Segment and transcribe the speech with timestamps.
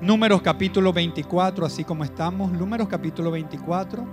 [0.00, 2.52] Números capítulo 24, así como estamos.
[2.52, 4.06] Números capítulo 24.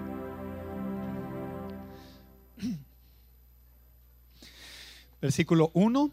[5.21, 6.09] Versículo 1.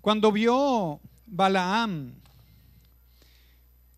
[0.00, 2.14] Cuando vio Balaam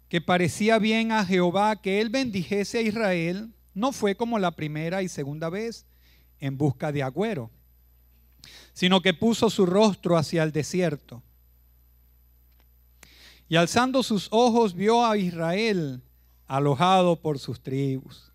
[0.08, 5.00] que parecía bien a Jehová que él bendijese a Israel, no fue como la primera
[5.04, 5.86] y segunda vez
[6.40, 7.52] en busca de agüero,
[8.72, 11.22] sino que puso su rostro hacia el desierto.
[13.52, 16.00] Y alzando sus ojos vio a Israel
[16.46, 18.32] alojado por sus tribus.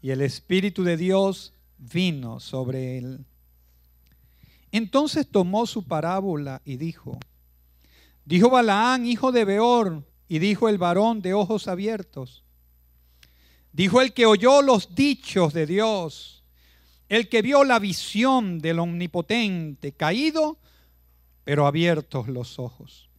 [0.00, 3.26] Y el Espíritu de Dios vino sobre él.
[4.72, 7.20] Entonces tomó su parábola y dijo,
[8.24, 12.42] dijo Balaán, hijo de Beor, y dijo el varón de ojos abiertos,
[13.70, 16.42] dijo el que oyó los dichos de Dios,
[17.10, 20.56] el que vio la visión del omnipotente, caído,
[21.44, 23.10] pero abiertos los ojos.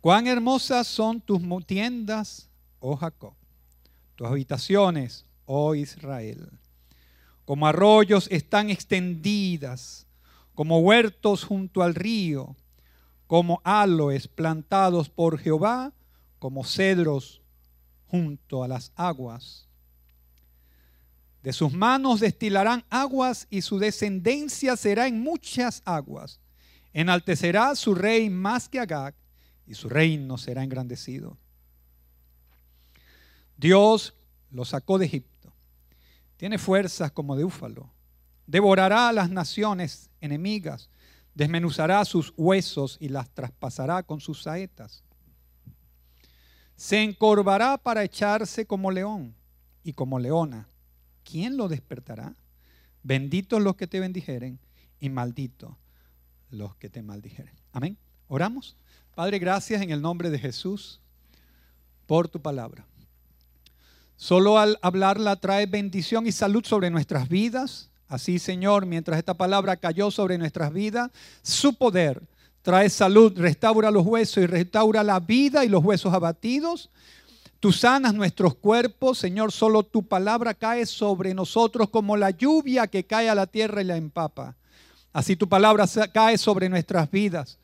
[0.00, 2.48] Cuán hermosas son tus tiendas,
[2.78, 3.34] oh Jacob,
[4.16, 6.48] tus habitaciones, oh Israel.
[7.44, 10.06] Como arroyos están extendidas,
[10.54, 12.56] como huertos junto al río,
[13.26, 15.92] como aloes plantados por Jehová,
[16.38, 17.42] como cedros
[18.06, 19.68] junto a las aguas.
[21.42, 26.40] De sus manos destilarán aguas y su descendencia será en muchas aguas.
[26.94, 29.14] Enaltecerá su rey más que Agag
[29.70, 31.38] y su reino será engrandecido.
[33.56, 34.14] Dios
[34.50, 35.40] lo sacó de Egipto
[36.40, 37.90] tiene fuerzas como de úfalo.
[38.46, 40.88] Devorará a las naciones enemigas,
[41.34, 45.04] desmenuzará sus huesos y las traspasará con sus saetas.
[46.76, 49.34] Se encorvará para echarse como león
[49.84, 50.66] y como leona.
[51.22, 52.34] ¿Quién lo despertará?
[53.02, 54.58] Benditos los que te bendijeren
[54.98, 55.74] y malditos
[56.48, 57.54] los que te maldijeren.
[57.70, 57.98] Amén.
[58.28, 58.78] Oramos.
[59.20, 60.98] Padre, gracias en el nombre de Jesús
[62.06, 62.86] por tu palabra.
[64.16, 67.90] Solo al hablarla trae bendición y salud sobre nuestras vidas.
[68.08, 71.10] Así, Señor, mientras esta palabra cayó sobre nuestras vidas,
[71.42, 72.22] su poder
[72.62, 76.88] trae salud, restaura los huesos y restaura la vida y los huesos abatidos.
[77.60, 83.04] Tú sanas nuestros cuerpos, Señor, solo tu palabra cae sobre nosotros como la lluvia que
[83.04, 84.56] cae a la tierra y la empapa.
[85.12, 87.59] Así tu palabra cae sobre nuestras vidas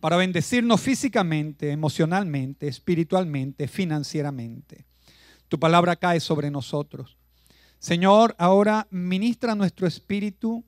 [0.00, 4.90] para bendecirnos físicamente, emocionalmente, espiritualmente, financieramente
[5.50, 7.18] tu palabra cae sobre nosotros.
[7.80, 10.64] Señor, ahora ministra nuestro espíritu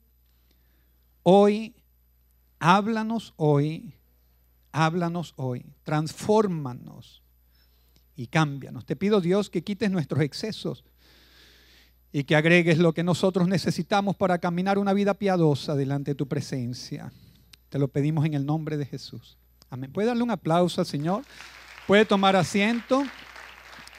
[1.22, 1.76] hoy,
[2.58, 3.94] háblanos hoy,
[4.72, 7.22] háblanos hoy, transfórmanos
[8.16, 8.84] y cámbianos.
[8.84, 10.84] Te pido Dios que quites nuestros excesos
[12.10, 16.26] y que agregues lo que nosotros necesitamos para caminar una vida piadosa delante de tu
[16.26, 17.12] presencia.
[17.72, 19.38] Te lo pedimos en el nombre de Jesús.
[19.70, 19.90] Amén.
[19.90, 21.24] ¿Puede darle un aplauso al Señor?
[21.86, 23.02] ¿Puede tomar asiento?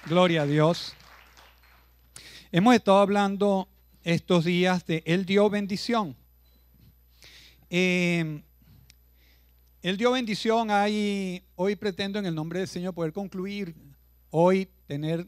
[0.05, 0.93] Gloria a Dios.
[2.51, 3.67] Hemos estado hablando
[4.03, 6.15] estos días de Él dio bendición.
[7.71, 8.43] Eh,
[9.81, 10.69] él dio bendición.
[10.69, 13.73] Hay, hoy pretendo en el nombre del Señor poder concluir,
[14.29, 15.27] hoy tener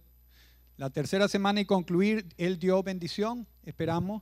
[0.78, 2.28] la tercera semana y concluir.
[2.38, 3.48] Él dio bendición.
[3.64, 4.22] Esperamos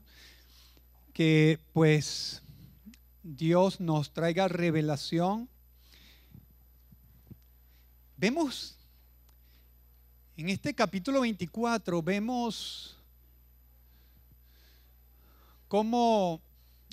[1.12, 2.43] que pues
[3.24, 5.48] Dios nos traiga revelación.
[8.18, 8.76] Vemos
[10.36, 12.98] en este capítulo 24 vemos
[15.68, 16.42] cómo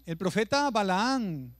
[0.05, 1.53] el profeta Balaán,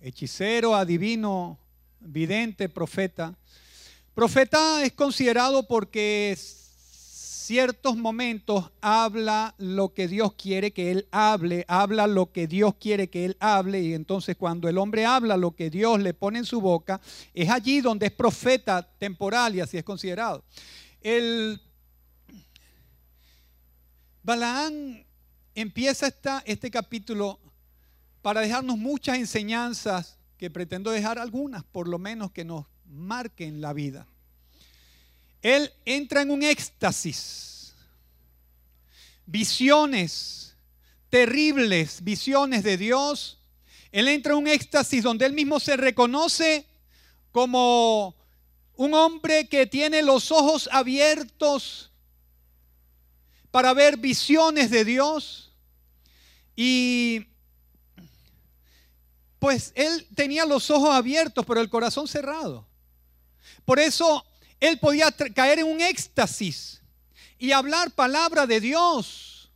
[0.00, 1.56] hechicero, adivino,
[2.00, 3.32] vidente, profeta,
[4.12, 6.36] profeta es considerado porque
[7.48, 13.08] ciertos momentos habla lo que Dios quiere que él hable, habla lo que Dios quiere
[13.08, 16.44] que él hable y entonces cuando el hombre habla lo que Dios le pone en
[16.44, 17.00] su boca,
[17.32, 20.44] es allí donde es profeta temporal y así es considerado.
[21.00, 21.58] El
[24.22, 25.06] Balaán
[25.54, 27.40] empieza esta, este capítulo
[28.20, 33.72] para dejarnos muchas enseñanzas que pretendo dejar algunas, por lo menos que nos marquen la
[33.72, 34.06] vida.
[35.42, 37.74] Él entra en un éxtasis,
[39.26, 40.56] visiones
[41.10, 43.38] terribles, visiones de Dios.
[43.92, 46.66] Él entra en un éxtasis donde él mismo se reconoce
[47.32, 48.16] como
[48.76, 51.90] un hombre que tiene los ojos abiertos
[53.50, 55.52] para ver visiones de Dios.
[56.54, 57.26] Y
[59.38, 62.66] pues él tenía los ojos abiertos, pero el corazón cerrado.
[63.64, 64.24] Por eso
[64.60, 66.80] él podía caer en un éxtasis
[67.38, 69.50] y hablar palabra de Dios.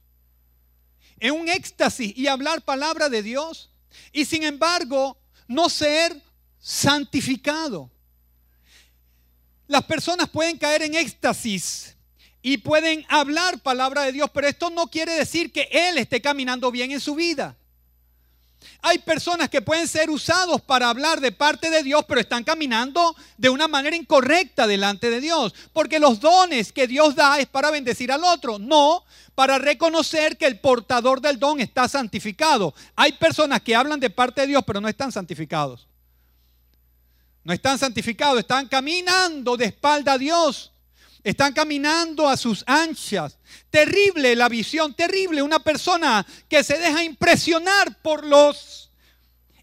[1.19, 3.71] En un éxtasis y hablar palabra de Dios.
[4.13, 5.19] Y sin embargo,
[5.49, 6.21] no ser
[6.59, 7.91] santificado.
[9.67, 11.97] Las personas pueden caer en éxtasis
[12.43, 16.71] y pueden hablar palabra de Dios, pero esto no quiere decir que Él esté caminando
[16.71, 17.57] bien en su vida.
[18.81, 23.15] Hay personas que pueden ser usados para hablar de parte de Dios, pero están caminando
[23.37, 25.55] de una manera incorrecta delante de Dios.
[25.73, 29.05] Porque los dones que Dios da es para bendecir al otro, no
[29.35, 32.75] para reconocer que el portador del don está santificado.
[32.97, 35.87] Hay personas que hablan de parte de Dios, pero no están santificados.
[37.45, 40.72] No están santificados, están caminando de espalda a Dios.
[41.25, 43.39] Están caminando a sus anchas.
[43.71, 45.43] Terrible la visión, terrible.
[45.43, 48.91] Una persona que se deja impresionar por los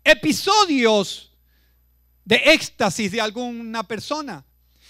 [0.04, 1.32] episodios
[2.24, 4.46] de éxtasis de alguna persona.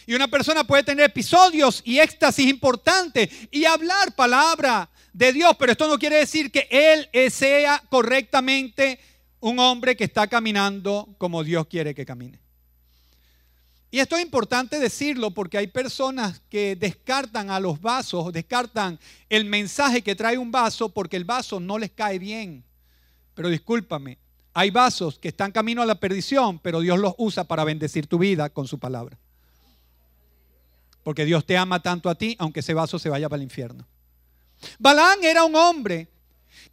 [0.05, 5.71] Y una persona puede tener episodios y éxtasis importantes y hablar palabra de Dios, pero
[5.71, 8.99] esto no quiere decir que él sea correctamente
[9.39, 12.39] un hombre que está caminando como Dios quiere que camine.
[13.91, 18.99] Y esto es importante decirlo porque hay personas que descartan a los vasos, descartan
[19.29, 22.63] el mensaje que trae un vaso porque el vaso no les cae bien.
[23.33, 24.19] Pero discúlpame,
[24.53, 28.19] hay vasos que están camino a la perdición, pero Dios los usa para bendecir tu
[28.19, 29.17] vida con su palabra.
[31.03, 33.87] Porque Dios te ama tanto a ti, aunque ese vaso se vaya para el infierno.
[34.77, 36.07] Balán era un hombre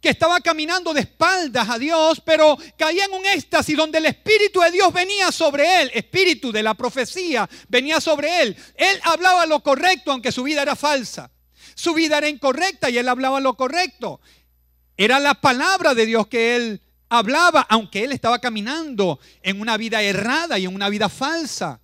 [0.01, 4.61] que estaba caminando de espaldas a Dios, pero caía en un éxtasis donde el Espíritu
[4.61, 8.57] de Dios venía sobre él, Espíritu de la profecía venía sobre él.
[8.75, 11.31] Él hablaba lo correcto, aunque su vida era falsa.
[11.75, 14.19] Su vida era incorrecta y él hablaba lo correcto.
[14.95, 20.01] Era la palabra de Dios que él hablaba, aunque él estaba caminando en una vida
[20.01, 21.79] errada y en una vida falsa.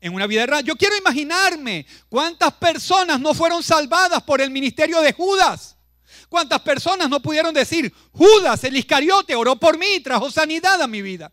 [0.00, 0.60] En una vida errada.
[0.60, 5.75] Yo quiero imaginarme cuántas personas no fueron salvadas por el ministerio de Judas.
[6.28, 10.86] ¿Cuántas personas no pudieron decir, Judas, el Iscariote, oró por mí y trajo sanidad a
[10.86, 11.30] mi vida?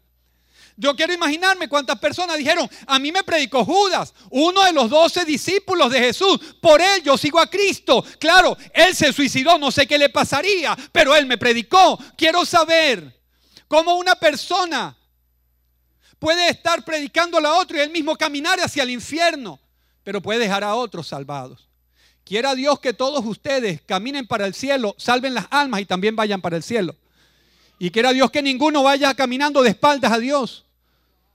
[0.75, 5.23] Yo quiero imaginarme cuántas personas dijeron, a mí me predicó Judas, uno de los doce
[5.23, 8.03] discípulos de Jesús, por él yo sigo a Cristo.
[8.19, 11.99] Claro, él se suicidó, no sé qué le pasaría, pero él me predicó.
[12.17, 13.21] Quiero saber
[13.67, 14.97] cómo una persona
[16.17, 19.59] puede estar predicando a la otra y él mismo caminar hacia el infierno,
[20.03, 21.69] pero puede dejar a otros salvados.
[22.23, 26.41] Quiera Dios que todos ustedes caminen para el cielo, salven las almas y también vayan
[26.41, 26.95] para el cielo.
[27.79, 30.65] Y quiera Dios que ninguno vaya caminando de espaldas a Dios,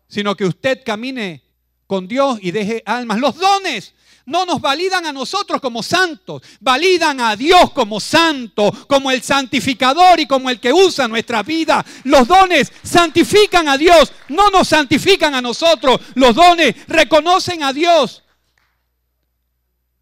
[0.09, 1.43] sino que usted camine
[1.87, 3.19] con Dios y deje almas.
[3.19, 3.93] Los dones
[4.25, 10.21] no nos validan a nosotros como santos, validan a Dios como santo, como el santificador
[10.21, 11.85] y como el que usa nuestra vida.
[12.05, 16.01] Los dones santifican a Dios, no nos santifican a nosotros.
[16.15, 18.23] Los dones reconocen a Dios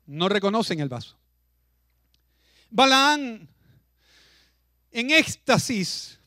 [0.07, 1.17] no reconocen el vaso.
[2.71, 3.49] Balaán
[4.91, 6.19] en éxtasis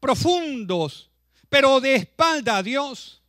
[0.00, 1.10] profundos,
[1.48, 3.22] pero de espalda a Dios.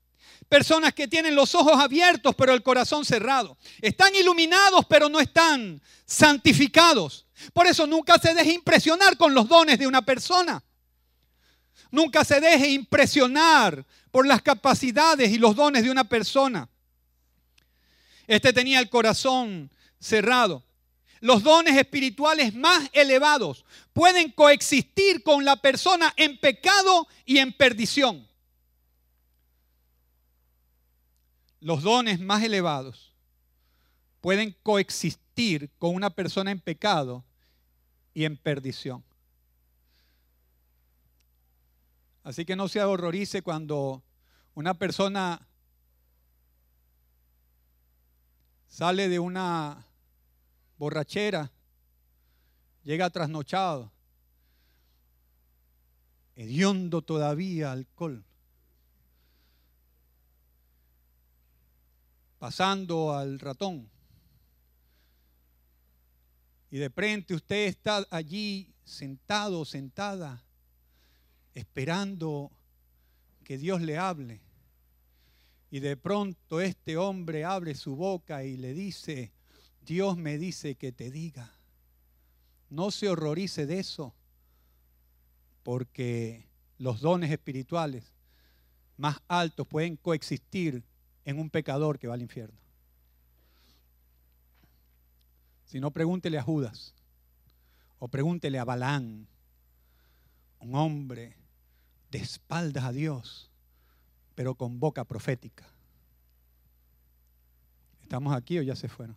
[0.49, 3.57] Personas que tienen los ojos abiertos, pero el corazón cerrado.
[3.81, 7.25] Están iluminados, pero no están santificados.
[7.53, 10.63] Por eso nunca se deje impresionar con los dones de una persona.
[11.89, 16.69] Nunca se deje impresionar por las capacidades y los dones de una persona.
[18.27, 19.69] Este tenía el corazón
[20.03, 20.63] cerrado.
[21.21, 23.63] Los dones espirituales más elevados
[23.93, 28.27] pueden coexistir con la persona en pecado y en perdición.
[31.61, 33.13] Los dones más elevados
[34.19, 37.23] pueden coexistir con una persona en pecado
[38.13, 39.03] y en perdición.
[42.23, 44.03] Así que no se horrorice cuando
[44.55, 45.47] una persona
[48.67, 49.85] sale de una
[50.83, 51.49] borrachera,
[52.83, 53.89] llega trasnochado,
[56.35, 58.25] hediondo todavía alcohol,
[62.37, 63.89] pasando al ratón.
[66.69, 70.43] Y de frente usted está allí sentado, sentada,
[71.53, 72.51] esperando
[73.45, 74.41] que Dios le hable.
[75.71, 79.31] Y de pronto este hombre abre su boca y le dice,
[79.85, 81.51] Dios me dice que te diga.
[82.69, 84.13] No se horrorice de eso,
[85.63, 86.47] porque
[86.77, 88.13] los dones espirituales
[88.97, 90.83] más altos pueden coexistir
[91.25, 92.57] en un pecador que va al infierno.
[95.65, 96.93] Si no, pregúntele a Judas
[97.99, 99.27] o pregúntele a Balán,
[100.59, 101.35] un hombre
[102.11, 103.49] de espaldas a Dios,
[104.35, 105.65] pero con boca profética.
[108.01, 109.15] ¿Estamos aquí o ya se fueron?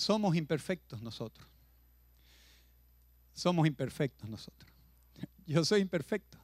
[0.00, 1.46] Somos imperfectos nosotros.
[3.34, 4.72] Somos imperfectos nosotros.
[5.46, 6.38] Yo soy imperfecto.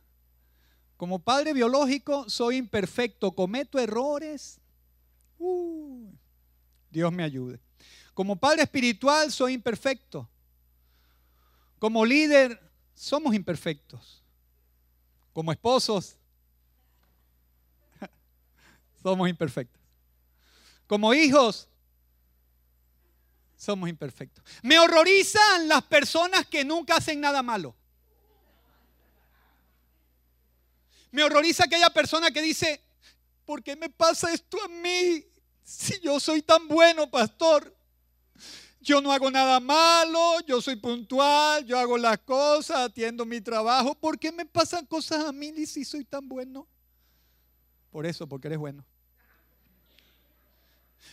[0.98, 4.60] Como padre biológico soy imperfecto, cometo errores.
[5.38, 6.12] Uh,
[6.90, 7.58] Dios me ayude.
[8.12, 10.28] Como padre espiritual soy imperfecto.
[11.78, 12.60] Como líder
[12.94, 14.22] somos imperfectos.
[15.32, 16.18] Como esposos
[19.02, 19.80] somos imperfectos.
[20.86, 21.70] Como hijos
[23.56, 24.44] somos imperfectos.
[24.62, 27.74] Me horrorizan las personas que nunca hacen nada malo.
[31.10, 32.82] Me horroriza aquella persona que dice,
[33.44, 35.24] ¿por qué me pasa esto a mí?
[35.62, 37.74] Si yo soy tan bueno, pastor.
[38.80, 43.96] Yo no hago nada malo, yo soy puntual, yo hago las cosas, atiendo mi trabajo.
[43.96, 46.68] ¿Por qué me pasan cosas a mí si soy tan bueno?
[47.90, 48.84] Por eso, porque eres bueno.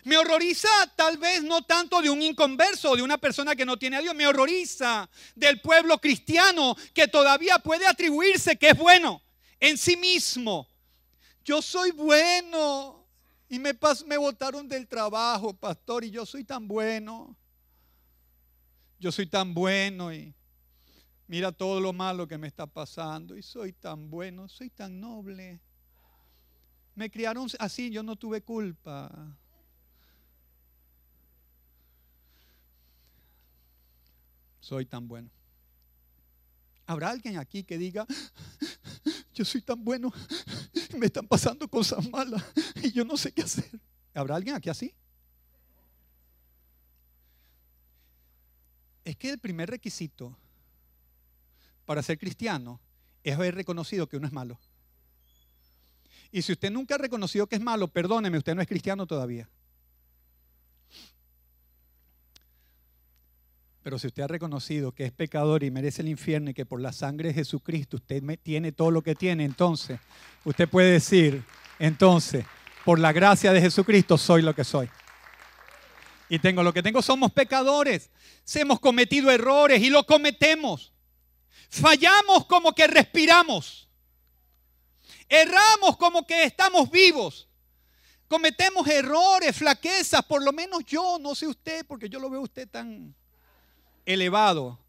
[0.04, 3.98] Me horroriza tal vez no tanto de un inconverso, de una persona que no tiene
[3.98, 9.22] a Dios, me horroriza del pueblo cristiano que todavía puede atribuirse que es bueno
[9.60, 10.68] en sí mismo.
[11.46, 13.08] Yo soy bueno
[13.50, 17.36] y me, me botaron del trabajo, pastor, y yo soy tan bueno.
[19.00, 20.34] Yo soy tan bueno y
[21.28, 25.62] mira todo lo malo que me está pasando y soy tan bueno, soy tan noble.
[26.96, 29.38] Me criaron así, yo no tuve culpa.
[34.63, 35.29] Soy tan bueno.
[36.86, 38.08] ¿Habrá alguien aquí que diga,
[39.34, 40.10] yo soy tan bueno,
[40.98, 42.41] me están pasando cosas malas
[42.82, 43.70] y yo no sé qué hacer.
[44.13, 44.93] ¿Habrá alguien aquí así?
[49.03, 50.34] Es que el primer requisito
[51.86, 52.79] para ser cristiano
[53.22, 54.58] es haber reconocido que uno es malo.
[56.32, 59.50] Y si usted nunca ha reconocido que es malo, perdóneme, usted no es cristiano todavía.
[63.84, 66.80] Pero si usted ha reconocido que es pecador y merece el infierno y que por
[66.80, 70.00] la sangre de Jesucristo usted tiene todo lo que tiene, entonces
[70.46, 71.44] usted puede decir,
[71.80, 72.46] entonces,
[72.86, 74.90] por la gracia de Jesucristo soy lo que soy.
[76.30, 78.10] Y tengo lo que tengo, somos pecadores.
[78.56, 80.94] Hemos cometido errores y lo cometemos.
[81.70, 83.90] Fallamos como que respiramos.
[85.28, 87.50] Erramos como que estamos vivos.
[88.30, 92.70] Cometemos errores, flaquezas, por lo menos yo, no sé usted, porque yo lo veo usted
[92.70, 93.13] tan
[94.05, 94.79] elevado,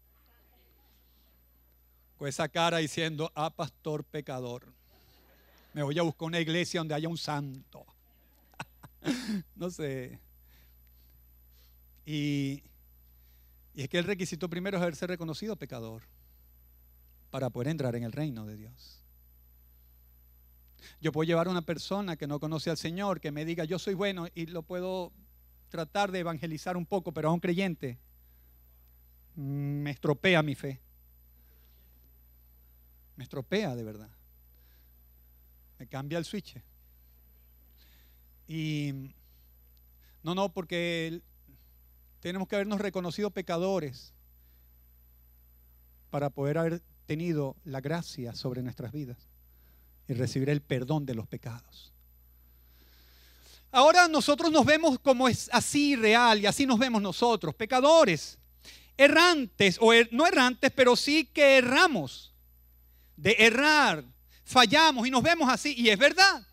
[2.17, 4.73] con esa cara diciendo, ah, pastor pecador,
[5.73, 7.85] me voy a buscar una iglesia donde haya un santo.
[9.55, 10.19] no sé.
[12.05, 12.63] Y,
[13.73, 16.03] y es que el requisito primero es haberse reconocido pecador
[17.29, 19.03] para poder entrar en el reino de Dios.
[21.01, 23.79] Yo puedo llevar a una persona que no conoce al Señor, que me diga, yo
[23.79, 25.11] soy bueno y lo puedo
[25.69, 27.99] tratar de evangelizar un poco, pero a un creyente
[29.35, 30.79] me estropea mi fe.
[33.15, 34.09] Me estropea de verdad.
[35.79, 36.61] Me cambia el switch.
[38.47, 38.93] Y
[40.23, 41.21] no, no, porque
[42.19, 44.13] tenemos que habernos reconocido pecadores
[46.09, 49.17] para poder haber tenido la gracia sobre nuestras vidas
[50.07, 51.91] y recibir el perdón de los pecados.
[53.71, 58.39] Ahora nosotros nos vemos como es así real y así nos vemos nosotros, pecadores
[58.97, 62.33] errantes, o er, no errantes, pero sí que erramos.
[63.15, 64.03] De errar,
[64.43, 66.45] fallamos y nos vemos así, y es verdad.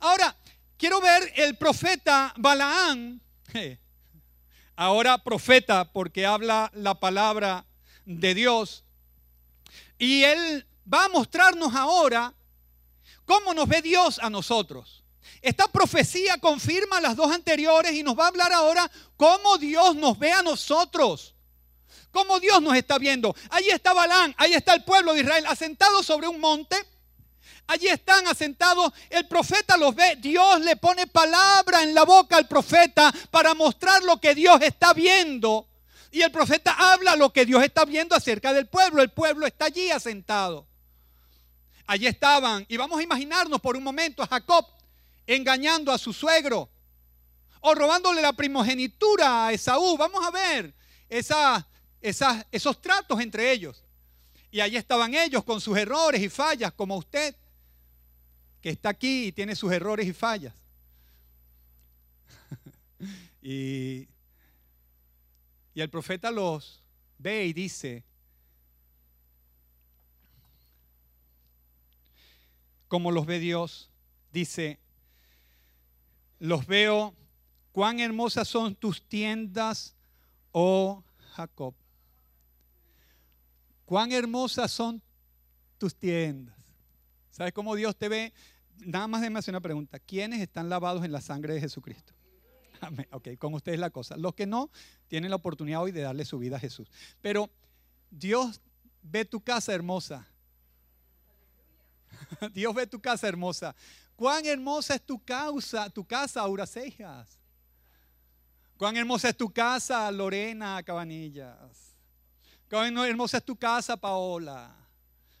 [0.00, 0.36] Ahora,
[0.76, 3.20] quiero ver el profeta Balaán,
[4.76, 7.66] ahora profeta porque habla la palabra
[8.04, 8.84] de Dios,
[9.98, 12.34] y él va a mostrarnos ahora
[13.24, 15.03] cómo nos ve Dios a nosotros.
[15.42, 20.18] Esta profecía confirma las dos anteriores y nos va a hablar ahora cómo Dios nos
[20.18, 21.34] ve a nosotros.
[22.10, 23.34] Cómo Dios nos está viendo.
[23.50, 26.76] Allí está Balán, ahí está el pueblo de Israel asentado sobre un monte.
[27.66, 32.46] Allí están asentados, el profeta los ve, Dios le pone palabra en la boca al
[32.46, 35.68] profeta para mostrar lo que Dios está viendo.
[36.10, 39.02] Y el profeta habla lo que Dios está viendo acerca del pueblo.
[39.02, 40.66] El pueblo está allí asentado.
[41.86, 44.66] Allí estaban, y vamos a imaginarnos por un momento a Jacob
[45.26, 46.70] engañando a su suegro
[47.60, 49.96] o robándole la primogenitura a Esaú.
[49.96, 50.74] Vamos a ver
[52.00, 53.82] esos tratos entre ellos.
[54.50, 57.34] Y allí estaban ellos con sus errores y fallas, como usted,
[58.60, 60.54] que está aquí y tiene sus errores y fallas.
[63.42, 64.06] y,
[65.74, 66.80] y el profeta los
[67.18, 68.04] ve y dice,
[72.86, 73.90] como los ve Dios,
[74.30, 74.78] dice,
[76.44, 77.14] los veo,
[77.72, 79.96] cuán hermosas son tus tiendas,
[80.52, 81.74] oh Jacob.
[83.86, 85.00] cuán hermosas son
[85.78, 86.54] tus tiendas.
[87.30, 88.34] ¿Sabes cómo Dios te ve?
[88.76, 89.98] Nada más déjame hacer una pregunta.
[89.98, 92.12] ¿Quiénes están lavados en la sangre de Jesucristo?
[92.82, 93.08] Amén.
[93.12, 94.18] Ok, con ustedes la cosa.
[94.18, 94.70] Los que no,
[95.08, 96.90] tienen la oportunidad hoy de darle su vida a Jesús.
[97.22, 97.48] Pero
[98.10, 98.60] Dios
[99.02, 100.28] ve tu casa hermosa.
[102.52, 103.74] Dios ve tu casa hermosa.
[104.16, 107.38] Cuán hermosa es tu causa, tu casa, Auracejas.
[108.76, 111.94] Cuán hermosa es tu casa, Lorena Cabanillas.
[112.68, 114.74] Cuán hermosa es tu casa, Paola.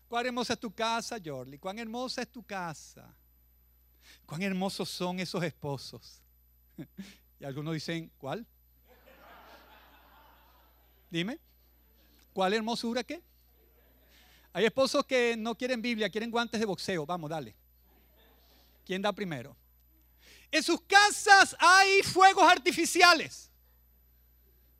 [0.08, 1.58] Cuán hermosa es tu casa, Jorli.
[1.58, 3.14] Cuán hermosa es tu casa.
[4.26, 6.20] Cuán hermosos son esos esposos.
[7.40, 8.46] Y algunos dicen, ¿cuál?
[11.10, 11.38] Dime.
[12.32, 13.20] ¿Cuál hermosura qué?
[14.52, 17.04] Hay esposos que no quieren Biblia, quieren guantes de boxeo.
[17.04, 17.56] Vamos, dale.
[18.84, 19.56] ¿Quién da primero?
[20.50, 23.50] En sus casas hay fuegos artificiales.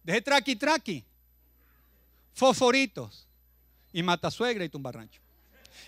[0.02, 1.04] Deje traqui traqui.
[2.32, 3.26] Fosforitos.
[3.92, 5.20] Y matasuegra y tumbarrancho.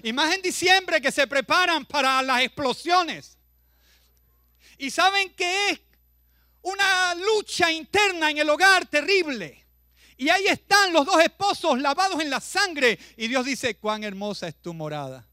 [0.03, 3.37] Y más en diciembre que se preparan para las explosiones.
[4.79, 5.81] Y saben que es
[6.63, 9.65] una lucha interna en el hogar terrible.
[10.17, 12.99] Y ahí están los dos esposos lavados en la sangre.
[13.17, 15.27] Y Dios dice, cuán hermosa es tu morada.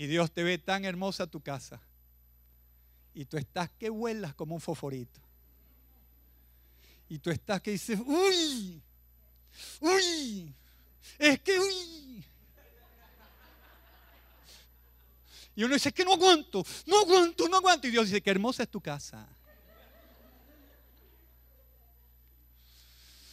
[0.00, 1.78] Y Dios te ve tan hermosa tu casa.
[3.12, 5.20] Y tú estás que vuelas como un foforito.
[7.10, 8.80] Y tú estás que dices, uy,
[9.78, 10.54] uy,
[11.18, 12.24] es que uy.
[15.54, 17.86] Y uno dice, que no aguanto, no aguanto, no aguanto.
[17.86, 19.28] Y Dios dice, qué hermosa es tu casa.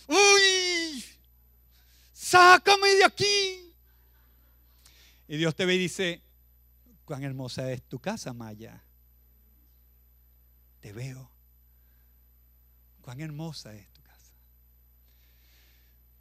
[0.06, 1.06] ¡Uy!
[2.12, 3.74] ¡Sácame de aquí!
[5.30, 6.27] Y Dios te ve y dice,
[7.08, 8.84] cuán hermosa es tu casa, Maya.
[10.82, 11.32] Te veo.
[13.02, 13.88] Cuán hermosa es.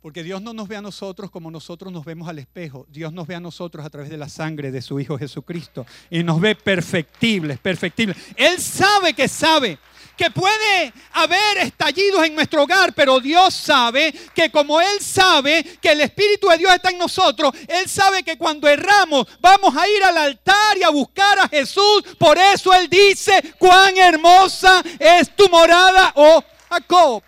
[0.06, 2.86] Porque Dios no nos ve a nosotros como nosotros nos vemos al espejo.
[2.90, 5.84] Dios nos ve a nosotros a través de la sangre de su Hijo Jesucristo.
[6.10, 8.16] Y nos ve perfectibles, perfectibles.
[8.36, 9.80] Él sabe que sabe
[10.16, 15.90] que puede haber estallidos en nuestro hogar, pero Dios sabe que como Él sabe que
[15.90, 20.04] el Espíritu de Dios está en nosotros, Él sabe que cuando erramos vamos a ir
[20.04, 22.04] al altar y a buscar a Jesús.
[22.16, 27.24] Por eso Él dice, cuán hermosa es tu morada, oh Jacob.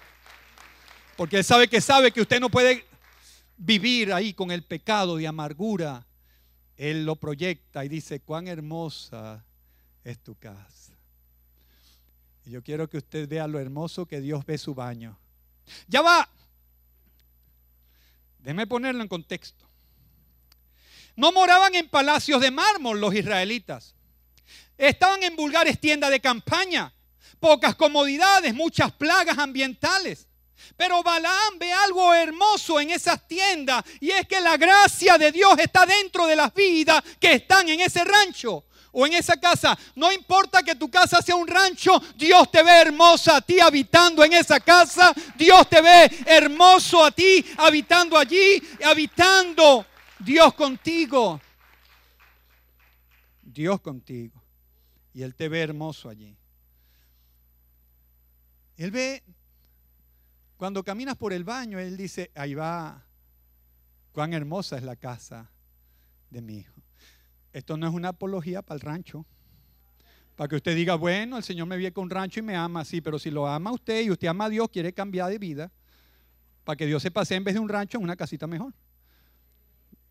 [1.18, 2.86] Porque Él sabe que sabe que usted no puede
[3.58, 6.06] vivir ahí con el pecado de amargura.
[6.78, 9.44] Él lo proyecta y dice, cuán hermosa
[10.02, 10.78] es tu casa
[12.48, 15.18] yo quiero que usted vea lo hermoso que Dios ve su baño.
[15.86, 16.28] Ya va.
[18.38, 19.66] Déjeme ponerlo en contexto.
[21.14, 23.94] No moraban en palacios de mármol los israelitas.
[24.78, 26.92] Estaban en vulgares tiendas de campaña,
[27.40, 30.27] pocas comodidades, muchas plagas ambientales.
[30.76, 35.58] Pero Balaam ve algo hermoso en esas tiendas y es que la gracia de Dios
[35.58, 39.78] está dentro de las vidas que están en ese rancho o en esa casa.
[39.94, 44.24] No importa que tu casa sea un rancho, Dios te ve hermosa a ti habitando
[44.24, 45.12] en esa casa.
[45.36, 49.86] Dios te ve hermoso a ti habitando allí, habitando
[50.18, 51.40] Dios contigo.
[53.42, 54.42] Dios contigo.
[55.14, 56.36] Y Él te ve hermoso allí.
[58.76, 59.24] Él ve,
[60.58, 63.06] cuando caminas por el baño, Él dice, ahí va,
[64.12, 65.48] cuán hermosa es la casa
[66.30, 66.74] de mi hijo.
[67.52, 69.24] Esto no es una apología para el rancho.
[70.34, 72.84] Para que usted diga, bueno, el Señor me viene con un rancho y me ama,
[72.84, 75.70] sí, pero si lo ama usted y usted ama a Dios, quiere cambiar de vida,
[76.64, 78.74] para que Dios se pase en vez de un rancho en una casita mejor.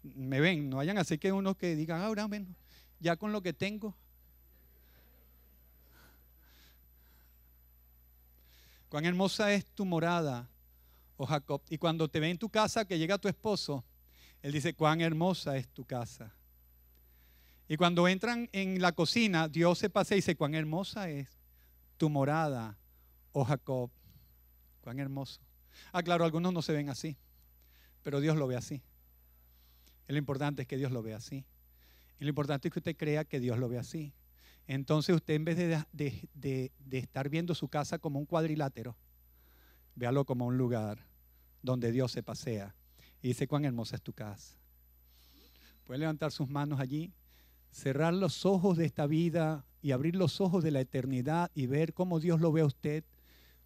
[0.01, 2.47] Me ven, no vayan a hacer que uno que diga, ahora, bueno,
[3.01, 3.97] ya con lo que tengo.
[8.89, 10.49] Cuán hermosa es tu morada,
[11.17, 11.61] oh Jacob.
[11.69, 13.83] Y cuando te ve en tu casa, que llega tu esposo,
[14.41, 16.33] él dice, cuán hermosa es tu casa.
[17.67, 21.27] Y cuando entran en la cocina, Dios se pasa y dice, cuán hermosa es
[21.97, 22.77] tu morada,
[23.33, 23.91] oh Jacob.
[24.81, 25.41] Cuán hermoso.
[25.91, 27.17] Ah, claro, algunos no se ven así,
[28.03, 28.81] pero Dios lo ve así.
[30.07, 31.43] Y lo importante es que Dios lo ve así.
[32.19, 34.13] Y lo importante es que usted crea que Dios lo ve así.
[34.67, 38.95] Entonces usted en vez de, de estar viendo su casa como un cuadrilátero,
[39.95, 41.05] véalo como un lugar
[41.61, 42.75] donde Dios se pasea.
[43.21, 44.55] Y dice, cuán hermosa es tu casa.
[45.85, 47.11] Puede levantar sus manos allí
[47.71, 51.93] cerrar los ojos de esta vida y abrir los ojos de la eternidad y ver
[51.93, 53.03] cómo Dios lo ve a usted,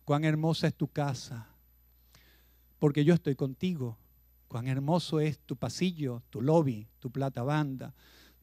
[0.04, 1.48] cuán hermosa es tu casa,
[2.78, 3.98] porque yo estoy contigo,
[4.48, 7.94] cuán hermoso es tu pasillo, tu lobby, tu plata banda,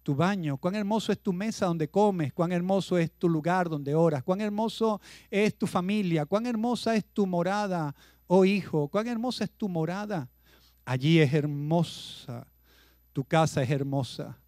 [0.09, 3.95] tu baño, cuán hermoso es tu mesa donde comes, cuán hermoso es tu lugar donde
[3.95, 7.95] oras, cuán hermoso es tu familia, cuán hermosa es tu morada,
[8.27, 10.27] oh hijo, cuán hermosa es tu morada.
[10.87, 12.47] Allí es hermosa,
[13.13, 14.39] tu casa es hermosa,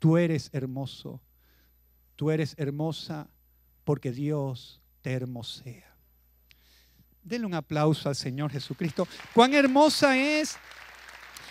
[0.00, 1.20] tú eres hermoso,
[2.16, 3.28] tú eres hermosa
[3.84, 5.94] porque Dios te hermosea.
[7.22, 9.06] Denle un aplauso al Señor Jesucristo.
[9.32, 10.58] Cuán hermosa es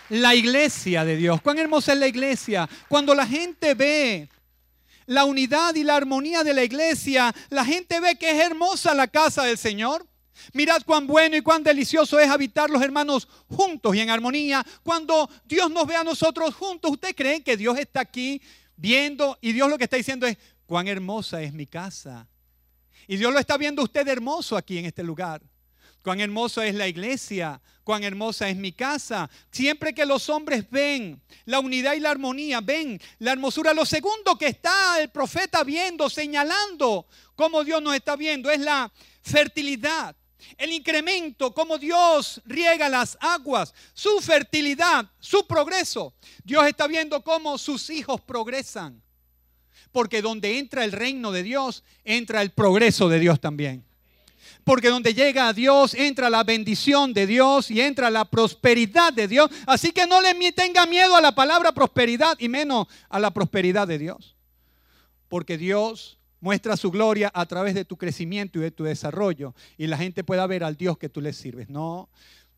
[0.10, 1.41] la iglesia de Dios.
[1.41, 2.69] Cuán hermosa es la iglesia.
[2.88, 4.30] Cuando la gente ve
[5.06, 9.08] la unidad y la armonía de la iglesia, la gente ve que es hermosa la
[9.08, 10.06] casa del Señor.
[10.54, 14.65] Mirad cuán bueno y cuán delicioso es habitar los hermanos juntos y en armonía.
[14.84, 18.41] Cuando Dios nos ve a nosotros juntos, ¿usted cree que Dios está aquí
[18.76, 22.28] viendo y Dios lo que está diciendo es, cuán hermosa es mi casa?
[23.08, 25.41] Y Dios lo está viendo usted hermoso aquí en este lugar.
[26.02, 29.30] Cuán hermosa es la iglesia, cuán hermosa es mi casa.
[29.52, 33.74] Siempre que los hombres ven la unidad y la armonía, ven la hermosura.
[33.74, 38.92] Lo segundo que está el profeta viendo, señalando cómo Dios nos está viendo, es la
[39.22, 40.16] fertilidad.
[40.58, 46.14] El incremento, cómo Dios riega las aguas, su fertilidad, su progreso.
[46.44, 49.02] Dios está viendo cómo sus hijos progresan.
[49.92, 53.88] Porque donde entra el reino de Dios, entra el progreso de Dios también.
[54.63, 59.28] Porque donde llega a Dios entra la bendición de Dios y entra la prosperidad de
[59.28, 59.50] Dios.
[59.65, 63.88] Así que no le tenga miedo a la palabra prosperidad y menos a la prosperidad
[63.88, 64.36] de Dios.
[65.28, 69.88] Porque Dios muestra su gloria a través de tu crecimiento y de tu desarrollo y
[69.88, 71.69] la gente pueda ver al Dios que tú le sirves.
[71.69, 72.10] No,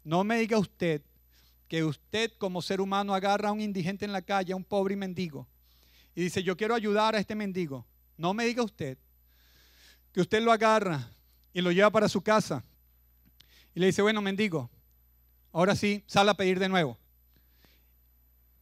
[0.04, 1.02] no me diga usted
[1.68, 4.96] que usted como ser humano agarra a un indigente en la calle, a un pobre
[4.96, 5.48] mendigo,
[6.14, 7.86] y dice, yo quiero ayudar a este mendigo.
[8.18, 8.98] No me diga usted
[10.12, 11.10] que usted lo agarra
[11.54, 12.64] y lo lleva para su casa
[13.74, 14.70] y le dice, bueno, mendigo,
[15.52, 16.98] ahora sí, sal a pedir de nuevo.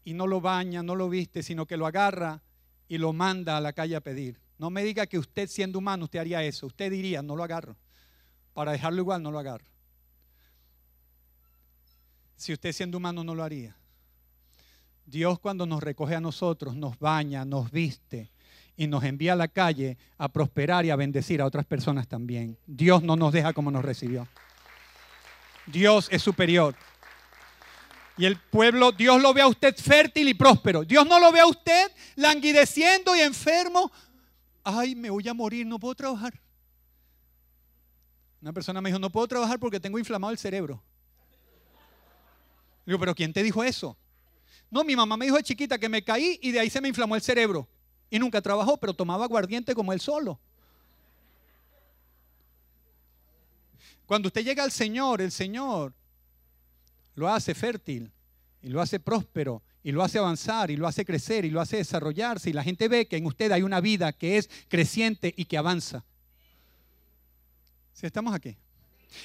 [0.03, 2.41] Y no lo baña, no lo viste, sino que lo agarra
[2.87, 4.39] y lo manda a la calle a pedir.
[4.57, 6.67] No me diga que usted siendo humano usted haría eso.
[6.67, 7.77] Usted diría, no lo agarro.
[8.53, 9.65] Para dejarlo igual, no lo agarro.
[12.35, 13.75] Si usted siendo humano no lo haría.
[15.05, 18.31] Dios cuando nos recoge a nosotros, nos baña, nos viste,
[18.79, 22.57] y nos envía a la calle a prosperar y a bendecir a otras personas también.
[22.65, 24.25] Dios no nos deja como nos recibió.
[25.65, 26.73] Dios es superior.
[28.17, 30.85] Y el pueblo, Dios lo ve a usted fértil y próspero.
[30.85, 33.91] Dios no lo ve a usted languideciendo y enfermo.
[34.63, 36.39] Ay, me voy a morir, no puedo trabajar.
[38.41, 40.81] Una persona me dijo, no puedo trabajar porque tengo inflamado el cerebro.
[42.85, 43.97] Digo, pero ¿quién te dijo eso?
[44.71, 46.87] No, mi mamá me dijo de chiquita que me caí y de ahí se me
[46.87, 47.67] inflamó el cerebro.
[48.09, 50.39] Y nunca trabajó, pero tomaba aguardiente como él solo.
[54.05, 55.93] Cuando usted llega al Señor, el Señor
[57.13, 58.11] lo hace fértil
[58.61, 61.77] y lo hace próspero y lo hace avanzar y lo hace crecer y lo hace
[61.77, 65.45] desarrollarse y la gente ve que en usted hay una vida que es creciente y
[65.45, 66.03] que avanza.
[67.93, 68.57] Si estamos aquí.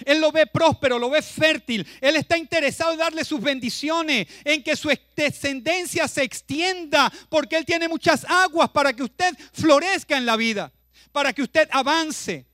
[0.04, 1.86] Él lo ve próspero, lo ve fértil.
[2.00, 7.64] Él está interesado en darle sus bendiciones, en que su descendencia se extienda, porque Él
[7.64, 10.72] tiene muchas aguas para que usted florezca en la vida,
[11.12, 12.46] para que usted avance.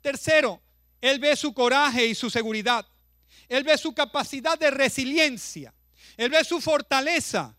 [0.00, 0.60] Tercero,
[1.00, 2.86] Él ve su coraje y su seguridad.
[3.48, 5.72] Él ve su capacidad de resiliencia.
[6.16, 7.54] Él ve su fortaleza.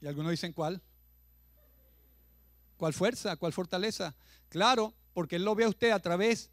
[0.00, 0.80] ¿Y algunos dicen cuál?
[2.76, 3.36] ¿Cuál fuerza?
[3.36, 4.14] ¿Cuál fortaleza?
[4.48, 6.50] Claro, porque Él lo ve a usted a través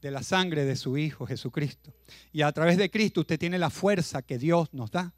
[0.00, 1.94] de la sangre de su Hijo Jesucristo.
[2.32, 5.14] Y a través de Cristo usted tiene la fuerza que Dios nos da.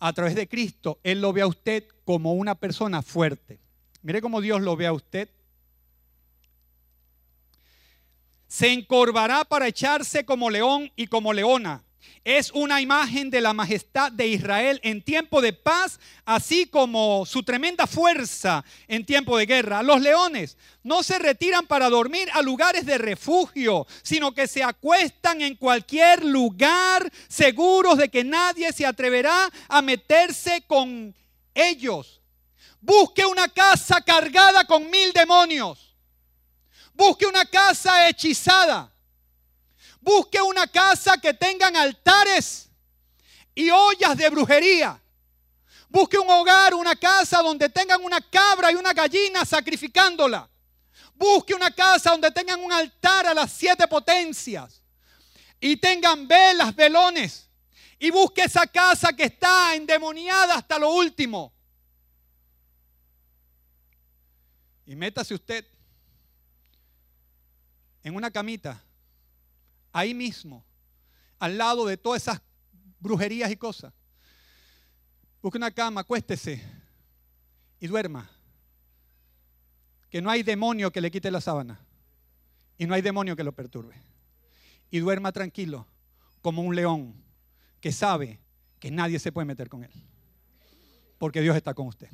[0.00, 3.60] A través de Cristo Él lo ve a usted como una persona fuerte.
[4.02, 5.30] Mire cómo Dios lo ve a usted.
[8.48, 11.83] Se encorvará para echarse como león y como leona
[12.24, 17.42] es una imagen de la majestad de Israel en tiempo de paz, así como su
[17.42, 19.82] tremenda fuerza en tiempo de guerra.
[19.82, 25.42] Los leones no se retiran para dormir a lugares de refugio, sino que se acuestan
[25.42, 31.14] en cualquier lugar seguros de que nadie se atreverá a meterse con
[31.52, 32.22] ellos.
[32.80, 35.94] Busque una casa cargada con mil demonios.
[36.94, 38.93] Busque una casa hechizada
[40.04, 42.68] Busque una casa que tengan altares
[43.54, 45.00] y ollas de brujería.
[45.88, 50.46] Busque un hogar, una casa donde tengan una cabra y una gallina sacrificándola.
[51.14, 54.82] Busque una casa donde tengan un altar a las siete potencias
[55.58, 57.48] y tengan velas, velones.
[57.98, 61.50] Y busque esa casa que está endemoniada hasta lo último.
[64.84, 65.66] Y métase usted
[68.02, 68.83] en una camita
[69.94, 70.66] ahí mismo,
[71.38, 72.42] al lado de todas esas
[72.98, 73.94] brujerías y cosas.
[75.40, 76.62] Busque una cama, acuéstese
[77.78, 78.28] y duerma.
[80.10, 81.80] Que no hay demonio que le quite la sábana.
[82.76, 83.94] Y no hay demonio que lo perturbe.
[84.90, 85.86] Y duerma tranquilo.
[86.42, 87.14] como un león
[87.80, 88.38] que sabe
[88.78, 89.90] que nadie se puede meter con él.
[91.18, 92.10] Porque Dios está con usted.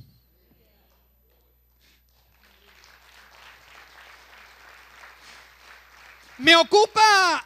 [6.38, 7.44] Me ocupa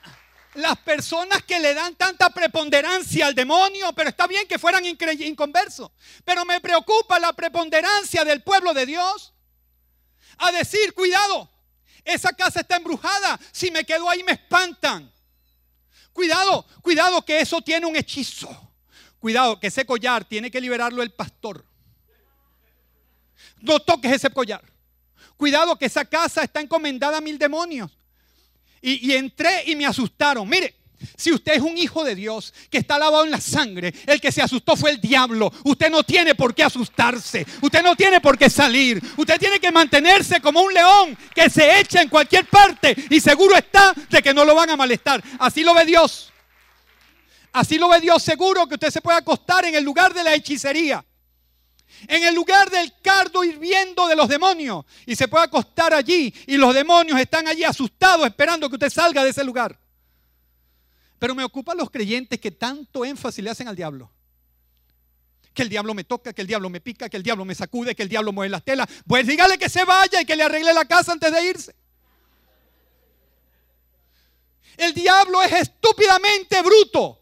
[0.55, 5.91] las personas que le dan tanta preponderancia al demonio, pero está bien que fueran inconversos.
[6.25, 9.33] Pero me preocupa la preponderancia del pueblo de Dios
[10.39, 11.51] a decir, cuidado,
[12.05, 15.13] esa casa está embrujada, si me quedo ahí me espantan.
[16.13, 18.49] Cuidado, cuidado que eso tiene un hechizo.
[19.19, 21.65] Cuidado que ese collar tiene que liberarlo el pastor.
[23.61, 24.63] No toques ese collar.
[25.37, 27.91] Cuidado que esa casa está encomendada a mil demonios.
[28.87, 30.47] Y, entré y me asustaron.
[30.47, 30.75] Mire,
[31.17, 34.31] si usted es un hijo de Dios que está lavado en la sangre, el que
[34.31, 35.51] se asustó fue el diablo.
[35.65, 37.47] Usted no tiene por qué asustarse.
[37.63, 39.03] Usted no tiene por qué salir.
[39.17, 43.57] Usted tiene que mantenerse como un león que se echa en cualquier parte y seguro
[43.57, 45.25] está de que no lo van a molestar.
[45.39, 46.31] Así lo ve Dios.
[47.53, 50.35] Así lo ve Dios seguro que usted se puede acostar en el lugar de la
[50.35, 51.03] hechicería
[52.09, 56.57] en el lugar del cardo hirviendo de los demonios y se puede acostar allí y
[56.57, 59.79] los demonios están allí asustados esperando que usted salga de ese lugar.
[61.19, 64.11] Pero me ocupan los creyentes que tanto énfasis le hacen al diablo.
[65.55, 67.95] Que el diablo me toca, que el diablo me pica, que el diablo me sacude,
[67.95, 68.89] que el diablo mueve las telas.
[69.07, 71.75] Pues dígale que se vaya y que le arregle la casa antes de irse.
[74.77, 77.21] El diablo es estúpidamente bruto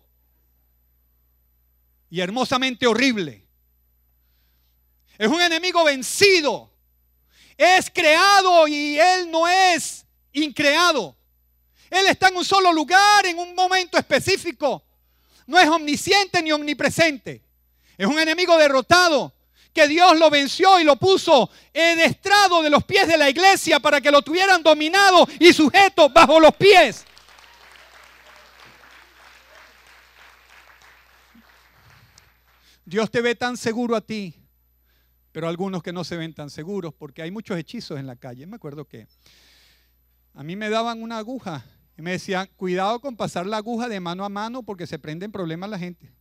[2.10, 3.41] y hermosamente horrible.
[5.22, 6.68] Es un enemigo vencido.
[7.56, 11.14] Es creado y Él no es increado.
[11.88, 14.82] Él está en un solo lugar, en un momento específico.
[15.46, 17.40] No es omnisciente ni omnipresente.
[17.96, 19.32] Es un enemigo derrotado
[19.72, 23.78] que Dios lo venció y lo puso en estrado de los pies de la iglesia
[23.78, 27.04] para que lo tuvieran dominado y sujeto bajo los pies.
[32.84, 34.41] Dios te ve tan seguro a ti
[35.32, 38.46] pero algunos que no se ven tan seguros porque hay muchos hechizos en la calle.
[38.46, 39.08] Me acuerdo que
[40.34, 41.64] a mí me daban una aguja
[41.96, 45.32] y me decían, cuidado con pasar la aguja de mano a mano porque se prenden
[45.32, 46.12] problemas la gente.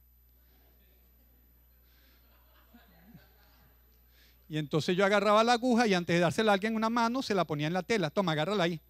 [4.47, 7.21] Y entonces yo agarraba la aguja y antes de dársela a alguien en una mano,
[7.21, 8.09] se la ponía en la tela.
[8.09, 8.81] Toma, agárrala ahí.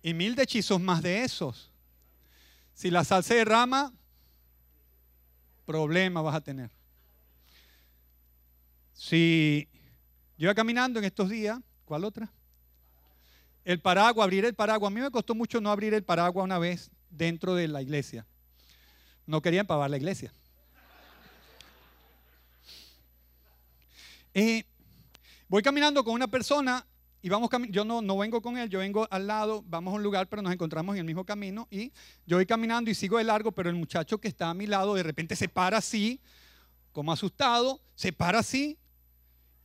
[0.00, 1.72] Y mil de hechizos más de esos.
[2.72, 3.92] Si la sal se derrama,
[5.64, 6.70] problema vas a tener.
[8.96, 9.68] Si
[10.38, 12.32] yo iba caminando en estos días, ¿cuál otra?
[13.64, 14.90] El paraguas, abrir el paraguas.
[14.90, 18.26] A mí me costó mucho no abrir el paraguas una vez dentro de la iglesia.
[19.26, 20.32] No quería empavar la iglesia.
[24.32, 24.64] Eh,
[25.48, 26.86] voy caminando con una persona
[27.20, 30.02] y vamos yo no, no vengo con él, yo vengo al lado, vamos a un
[30.02, 31.92] lugar, pero nos encontramos en el mismo camino y
[32.26, 34.94] yo voy caminando y sigo de largo, pero el muchacho que está a mi lado
[34.94, 36.20] de repente se para así,
[36.92, 38.78] como asustado, se para así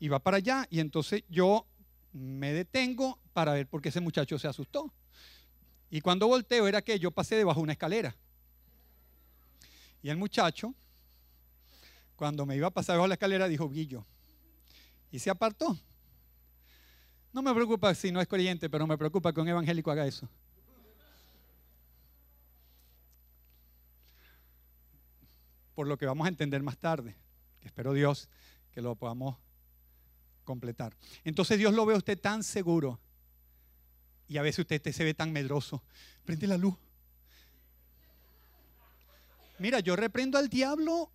[0.02, 0.68] y va para allá.
[0.72, 1.68] Y entonces yo
[2.12, 4.92] me detengo para ver por qué ese muchacho se asustó.
[5.92, 8.16] Y cuando volteo era que yo pasé debajo de una escalera.
[10.02, 10.74] Y el muchacho,
[12.16, 14.04] cuando me iba a pasar debajo de la escalera, dijo, Guillo.
[15.12, 15.78] Y se apartó.
[17.32, 20.28] No me preocupa si no es creyente, pero me preocupa que un evangélico haga eso.
[25.76, 27.16] Por lo que vamos a entender más tarde.
[27.62, 28.30] Espero Dios
[28.72, 29.38] que lo podamos
[30.52, 30.94] completar.
[31.24, 33.00] Entonces Dios lo ve a usted tan seguro
[34.28, 35.82] y a veces usted se ve tan medroso.
[36.26, 36.76] Prende la luz.
[39.60, 41.10] Mira, yo reprendo al diablo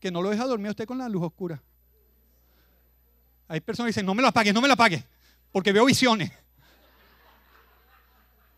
[0.00, 1.62] que no lo deja dormir a usted con la luz oscura.
[3.48, 5.04] Hay personas que dicen, no me lo apagues, no me lo apagues,
[5.52, 6.30] porque veo visiones.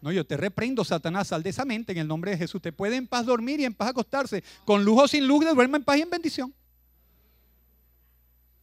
[0.01, 2.57] No, yo te reprendo, Satanás, sal de esa mente en el nombre de Jesús.
[2.57, 4.45] Usted puede en paz dormir y en paz acostarse.
[4.65, 6.55] Con luz o sin luz, duerma en paz y en bendición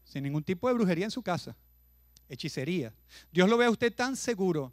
[0.05, 1.57] sin ningún tipo de brujería en su casa,
[2.29, 2.93] hechicería.
[3.31, 4.71] Dios lo ve a usted tan seguro,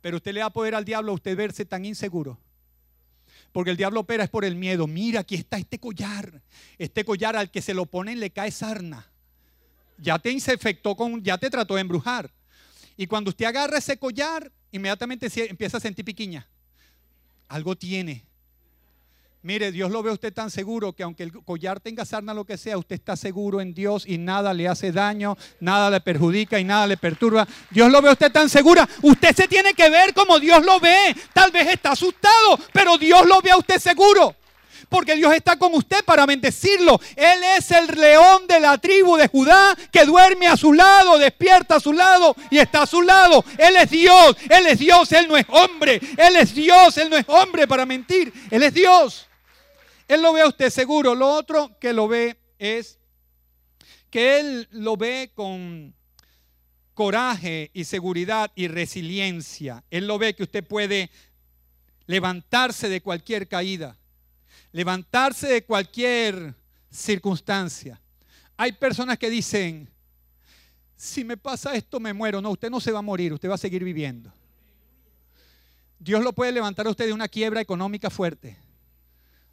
[0.00, 2.38] pero usted le da poder al diablo a usted verse tan inseguro.
[3.52, 4.86] Porque el diablo opera es por el miedo.
[4.86, 6.42] Mira, aquí está este collar.
[6.78, 9.06] Este collar al que se lo ponen le cae sarna.
[9.98, 12.32] Ya te infectó con, ya te trató de embrujar.
[12.96, 16.48] Y cuando usted agarra ese collar, inmediatamente empieza a sentir piquiña.
[17.48, 18.24] Algo tiene.
[19.44, 22.44] Mire, Dios lo ve a usted tan seguro que aunque el collar tenga sarna, lo
[22.44, 26.60] que sea, usted está seguro en Dios y nada le hace daño, nada le perjudica
[26.60, 27.48] y nada le perturba.
[27.70, 28.88] Dios lo ve a usted tan segura.
[29.02, 31.16] Usted se tiene que ver como Dios lo ve.
[31.32, 34.36] Tal vez está asustado, pero Dios lo ve a usted seguro.
[34.88, 37.00] porque Dios está con usted para bendecirlo.
[37.16, 41.76] Él es el león de la tribu de Judá que duerme a su lado, despierta
[41.76, 43.42] a su lado y está a su lado.
[43.56, 45.98] Él es Dios, Él es Dios, Él no es hombre.
[46.18, 48.32] Él es Dios, Él no es hombre para mentir.
[48.50, 49.28] Él es Dios.
[50.12, 51.14] Él lo ve a usted seguro.
[51.14, 52.98] Lo otro que lo ve es
[54.10, 55.94] que Él lo ve con
[56.92, 59.82] coraje y seguridad y resiliencia.
[59.90, 61.10] Él lo ve que usted puede
[62.04, 63.96] levantarse de cualquier caída,
[64.72, 66.54] levantarse de cualquier
[66.90, 67.98] circunstancia.
[68.58, 69.88] Hay personas que dicen,
[70.94, 72.42] si me pasa esto me muero.
[72.42, 74.30] No, usted no se va a morir, usted va a seguir viviendo.
[75.98, 78.58] Dios lo puede levantar a usted de una quiebra económica fuerte.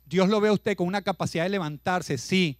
[0.10, 2.58] Dios lo ve a usted con una capacidad de levantarse, sí,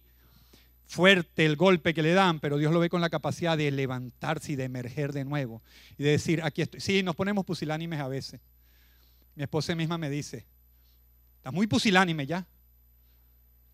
[0.86, 4.52] fuerte el golpe que le dan, pero Dios lo ve con la capacidad de levantarse
[4.52, 5.60] y de emerger de nuevo.
[5.98, 6.80] Y de decir, aquí estoy.
[6.80, 8.40] Sí, nos ponemos pusilánimes a veces.
[9.34, 10.46] Mi esposa misma me dice,
[11.38, 12.46] está muy pusilánime ya.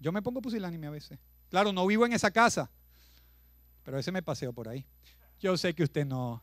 [0.00, 1.18] Yo me pongo pusilánime a veces.
[1.50, 2.70] Claro, no vivo en esa casa,
[3.84, 4.86] pero a veces me paseo por ahí.
[5.38, 6.42] Yo sé que usted no.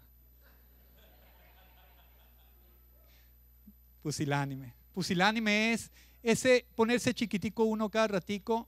[4.03, 4.73] Pusilánime.
[4.93, 5.91] Pusilánime es
[6.23, 8.67] ese ponerse chiquitico uno cada ratico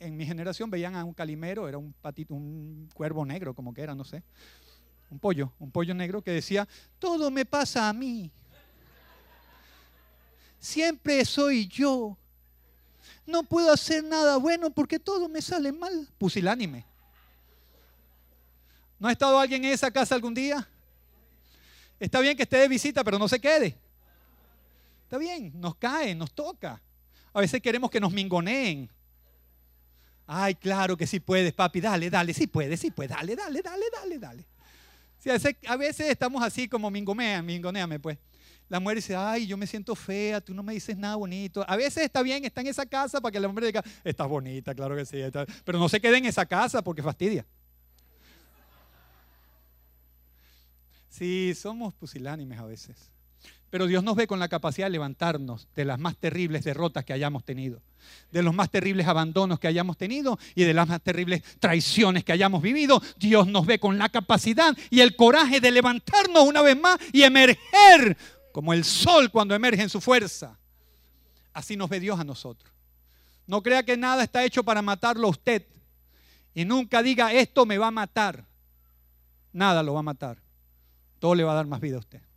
[0.00, 3.82] en mi generación veían a un calimero, era un patito, un cuervo negro, como que
[3.82, 4.22] era, no sé.
[5.10, 6.66] Un pollo, un pollo negro que decía,
[6.98, 8.30] todo me pasa a mí.
[10.58, 12.16] Siempre soy yo.
[13.26, 16.08] No puedo hacer nada bueno porque todo me sale mal.
[16.18, 16.84] Pusilánime.
[18.98, 20.66] ¿No ha estado alguien en esa casa algún día?
[22.00, 23.76] Está bien que esté de visita, pero no se quede.
[25.04, 26.80] Está bien, nos cae, nos toca.
[27.32, 28.90] A veces queremos que nos mingoneen.
[30.26, 33.84] Ay, claro que sí puedes, papi, dale, dale, sí puedes, sí puedes, dale, dale, dale,
[33.90, 34.46] dale, dale.
[35.66, 38.18] a, veces, estamos así como mingomean, mingoneame pues.
[38.68, 41.64] La mujer dice, ay, yo me siento fea, tú no me dices nada bonito.
[41.66, 44.74] A veces está bien, está en esa casa para que la mujer diga, estás bonita,
[44.74, 45.18] claro que sí,
[45.64, 47.46] pero no se quede en esa casa porque fastidia.
[51.08, 53.10] Sí, somos pusilánimes a veces.
[53.70, 57.12] Pero Dios nos ve con la capacidad de levantarnos de las más terribles derrotas que
[57.12, 57.82] hayamos tenido,
[58.30, 62.32] de los más terribles abandonos que hayamos tenido y de las más terribles traiciones que
[62.32, 63.02] hayamos vivido.
[63.18, 67.22] Dios nos ve con la capacidad y el coraje de levantarnos una vez más y
[67.22, 68.16] emerger
[68.52, 70.58] como el sol cuando emerge en su fuerza.
[71.52, 72.72] Así nos ve Dios a nosotros.
[73.46, 75.66] No crea que nada está hecho para matarlo a usted.
[76.54, 78.46] Y nunca diga, esto me va a matar.
[79.52, 80.38] Nada lo va a matar.
[81.18, 82.27] Todo le va a dar más vida a usted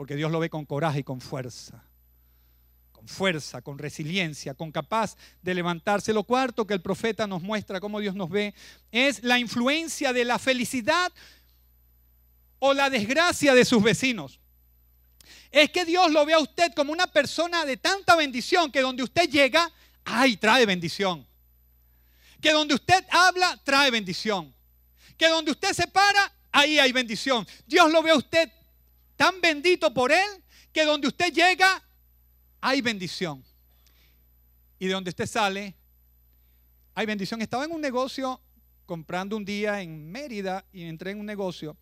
[0.00, 1.84] porque Dios lo ve con coraje y con fuerza.
[2.90, 6.14] Con fuerza, con resiliencia, con capaz de levantarse.
[6.14, 8.54] Lo cuarto que el profeta nos muestra cómo Dios nos ve
[8.90, 11.12] es la influencia de la felicidad
[12.60, 14.40] o la desgracia de sus vecinos.
[15.50, 19.02] Es que Dios lo ve a usted como una persona de tanta bendición que donde
[19.02, 19.70] usted llega,
[20.06, 21.26] ay, trae bendición.
[22.40, 24.54] Que donde usted habla, trae bendición.
[25.18, 27.46] Que donde usted se para, ahí hay bendición.
[27.66, 28.50] Dios lo ve a usted
[29.20, 31.82] tan bendito por Él que donde usted llega
[32.58, 33.44] hay bendición.
[34.78, 35.76] Y de donde usted sale
[36.94, 37.42] hay bendición.
[37.42, 38.40] Estaba en un negocio
[38.86, 41.76] comprando un día en Mérida y entré en un negocio.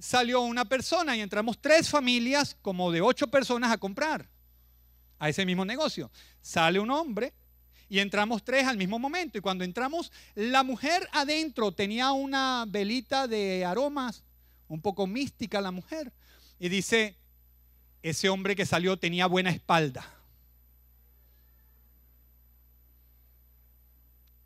[0.00, 4.28] Salió una persona y entramos tres familias como de ocho personas a comprar
[5.20, 6.10] a ese mismo negocio.
[6.40, 7.34] Sale un hombre
[7.88, 9.38] y entramos tres al mismo momento.
[9.38, 14.25] Y cuando entramos, la mujer adentro tenía una velita de aromas
[14.68, 16.12] un poco mística la mujer.
[16.58, 17.16] Y dice,
[18.02, 20.04] ese hombre que salió tenía buena espalda.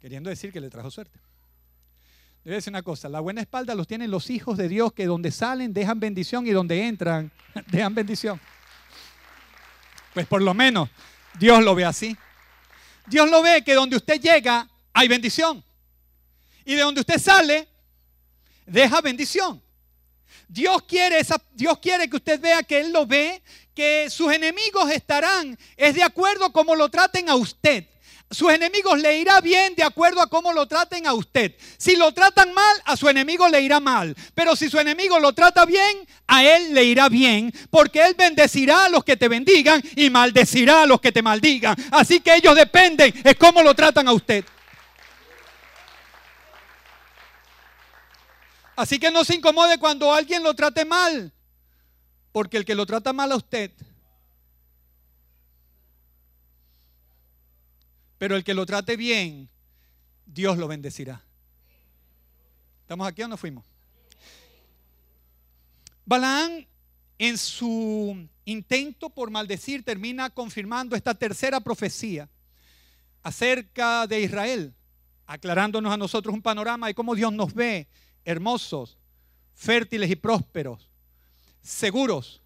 [0.01, 1.19] Queriendo decir que le trajo suerte.
[2.43, 5.31] Debe decir una cosa, la buena espalda los tienen los hijos de Dios que donde
[5.31, 7.31] salen dejan bendición y donde entran
[7.67, 8.41] dejan bendición.
[10.15, 10.89] Pues por lo menos
[11.39, 12.17] Dios lo ve así.
[13.07, 15.63] Dios lo ve que donde usted llega hay bendición.
[16.65, 17.69] Y de donde usted sale,
[18.65, 19.63] deja bendición.
[20.53, 23.41] Dios quiere, que usted vea que Él lo ve,
[23.73, 27.87] que sus enemigos estarán, es de acuerdo a cómo lo traten a usted.
[28.33, 31.55] Sus enemigos le irá bien de acuerdo a cómo lo traten a usted.
[31.79, 34.15] Si lo tratan mal, a su enemigo le irá mal.
[34.35, 37.53] Pero si su enemigo lo trata bien, a él le irá bien.
[37.71, 41.75] Porque él bendecirá a los que te bendigan y maldecirá a los que te maldigan.
[41.91, 44.45] Así que ellos dependen, es cómo lo tratan a usted.
[48.81, 51.31] Así que no se incomode cuando alguien lo trate mal,
[52.33, 53.71] porque el que lo trata mal a usted,
[58.17, 59.51] pero el que lo trate bien,
[60.25, 61.23] Dios lo bendecirá.
[62.81, 63.67] ¿Estamos aquí o no fuimos?
[66.07, 66.67] Balaán
[67.19, 72.31] en su intento por maldecir termina confirmando esta tercera profecía
[73.23, 74.75] acerca de Israel,
[75.27, 77.87] aclarándonos a nosotros un panorama de cómo Dios nos ve
[78.25, 78.97] hermosos,
[79.55, 80.89] fértiles y prósperos,
[81.63, 82.41] seguros,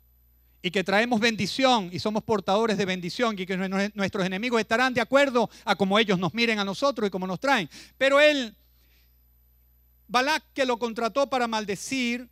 [0.62, 3.54] y que traemos bendición y somos portadores de bendición y que
[3.94, 7.38] nuestros enemigos estarán de acuerdo a cómo ellos nos miren a nosotros y cómo nos
[7.38, 7.68] traen.
[7.98, 8.56] Pero él,
[10.08, 12.30] Balak que lo contrató para maldecir,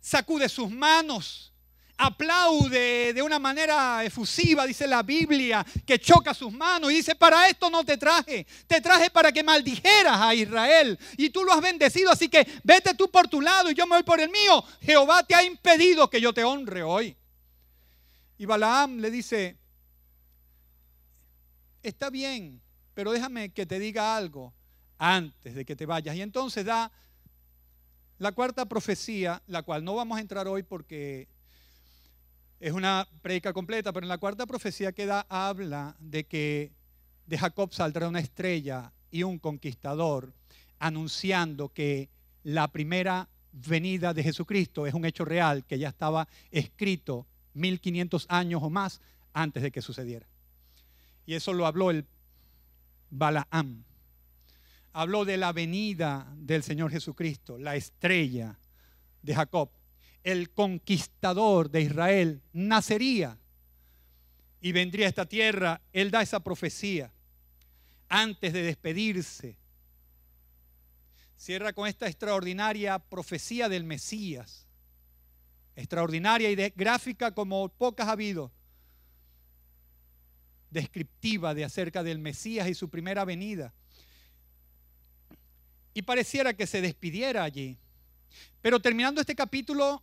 [0.00, 1.52] sacude sus manos
[1.98, 7.48] aplaude de una manera efusiva, dice la Biblia, que choca sus manos y dice, para
[7.48, 11.60] esto no te traje, te traje para que maldijeras a Israel y tú lo has
[11.60, 14.64] bendecido, así que vete tú por tu lado y yo me voy por el mío.
[14.80, 17.16] Jehová te ha impedido que yo te honre hoy.
[18.38, 19.58] Y Balaam le dice,
[21.82, 22.62] está bien,
[22.94, 24.54] pero déjame que te diga algo
[24.98, 26.14] antes de que te vayas.
[26.14, 26.92] Y entonces da
[28.18, 31.28] la cuarta profecía, la cual no vamos a entrar hoy porque
[32.60, 36.72] es una predica completa, pero en la cuarta profecía que da habla de que
[37.26, 40.32] de Jacob saldrá una estrella y un conquistador,
[40.78, 42.08] anunciando que
[42.42, 48.62] la primera venida de Jesucristo es un hecho real que ya estaba escrito 1500 años
[48.62, 49.00] o más
[49.32, 50.26] antes de que sucediera.
[51.26, 52.06] Y eso lo habló el
[53.10, 53.84] Balaam.
[54.92, 58.58] Habló de la venida del Señor Jesucristo, la estrella
[59.22, 59.70] de Jacob
[60.32, 63.38] el conquistador de Israel, nacería
[64.60, 65.80] y vendría a esta tierra.
[65.90, 67.10] Él da esa profecía
[68.10, 69.56] antes de despedirse.
[71.34, 74.66] Cierra con esta extraordinaria profecía del Mesías.
[75.76, 78.52] Extraordinaria y gráfica como pocas ha habido.
[80.68, 83.72] Descriptiva de acerca del Mesías y su primera venida.
[85.94, 87.78] Y pareciera que se despidiera allí.
[88.60, 90.02] Pero terminando este capítulo,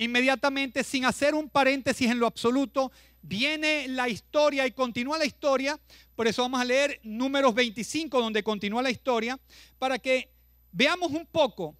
[0.00, 2.90] inmediatamente, sin hacer un paréntesis en lo absoluto,
[3.20, 5.78] viene la historia y continúa la historia.
[6.16, 9.38] Por eso vamos a leer números 25, donde continúa la historia,
[9.78, 10.32] para que
[10.72, 11.76] veamos un poco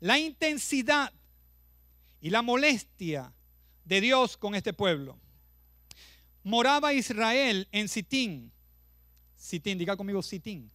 [0.00, 1.10] la intensidad
[2.20, 3.32] y la molestia
[3.86, 5.18] de Dios con este pueblo.
[6.42, 8.52] Moraba Israel en Sitín.
[9.34, 10.70] Sitín, diga conmigo Sitín.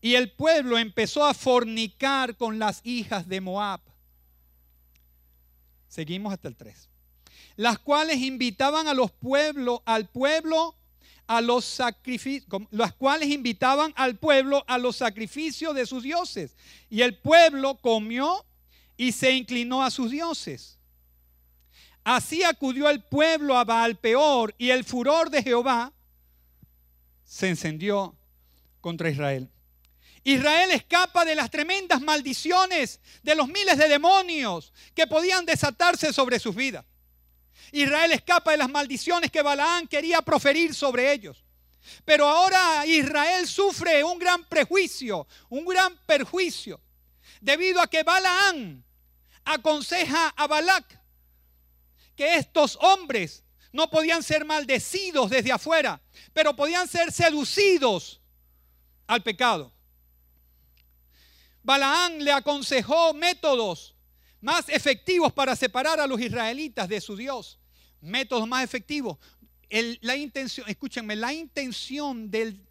[0.00, 3.82] Y el pueblo empezó a fornicar con las hijas de Moab
[5.88, 6.88] Seguimos hasta el 3.
[7.56, 10.76] Las cuales invitaban a los pueblos, al pueblo
[11.26, 16.56] a los sacrificios, las cuales invitaban al pueblo a los sacrificios de sus dioses.
[16.88, 18.44] Y el pueblo comió
[18.96, 20.78] y se inclinó a sus dioses.
[22.02, 25.92] Así acudió el pueblo a Baal peor y el furor de Jehová
[27.22, 28.16] se encendió
[28.80, 29.50] contra Israel.
[30.28, 36.38] Israel escapa de las tremendas maldiciones de los miles de demonios que podían desatarse sobre
[36.38, 36.84] sus vidas.
[37.72, 41.42] Israel escapa de las maldiciones que Balaán quería proferir sobre ellos.
[42.04, 46.78] Pero ahora Israel sufre un gran prejuicio, un gran perjuicio,
[47.40, 48.84] debido a que Balaán
[49.46, 51.00] aconseja a Balac
[52.14, 56.02] que estos hombres no podían ser maldecidos desde afuera,
[56.34, 58.20] pero podían ser seducidos
[59.06, 59.72] al pecado.
[61.68, 63.94] Balaán le aconsejó métodos
[64.40, 67.58] más efectivos para separar a los israelitas de su Dios.
[68.00, 69.18] Métodos más efectivos.
[70.00, 72.66] la intención, escúchenme, la intención del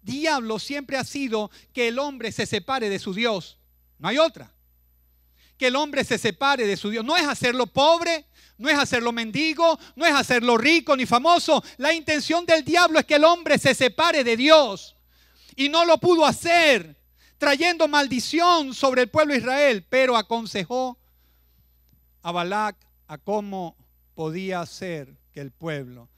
[0.00, 3.58] diablo siempre ha sido que el hombre se separe de su Dios.
[3.98, 4.50] No hay otra.
[5.58, 7.04] Que el hombre se separe de su Dios.
[7.04, 8.24] No es hacerlo pobre,
[8.56, 11.62] no es hacerlo mendigo, no es hacerlo rico ni famoso.
[11.76, 14.96] La intención del diablo es que el hombre se separe de Dios.
[15.54, 16.97] Y no lo pudo hacer
[17.38, 20.98] trayendo maldición sobre el pueblo de Israel, pero aconsejó
[22.22, 22.76] a Balac
[23.06, 23.76] a cómo
[24.14, 26.08] podía hacer que el pueblo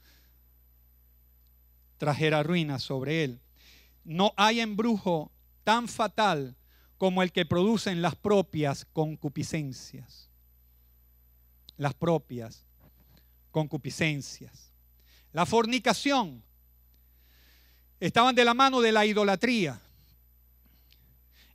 [1.97, 3.39] trajera ruina sobre él.
[4.03, 5.31] No hay embrujo
[5.63, 6.55] tan fatal
[6.97, 10.29] como el que producen las propias concupiscencias.
[11.77, 12.65] Las propias
[13.51, 14.71] concupiscencias.
[15.31, 16.43] La fornicación
[17.99, 19.79] estaban de la mano de la idolatría.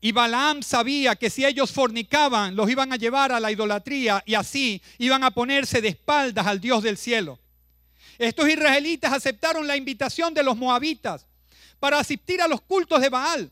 [0.06, 4.34] Y Balaam sabía que si ellos fornicaban, los iban a llevar a la idolatría y
[4.34, 7.40] así iban a ponerse de espaldas al Dios del cielo.
[8.16, 11.26] Estos israelitas aceptaron la invitación de los moabitas
[11.80, 13.50] para asistir a los cultos de Baal,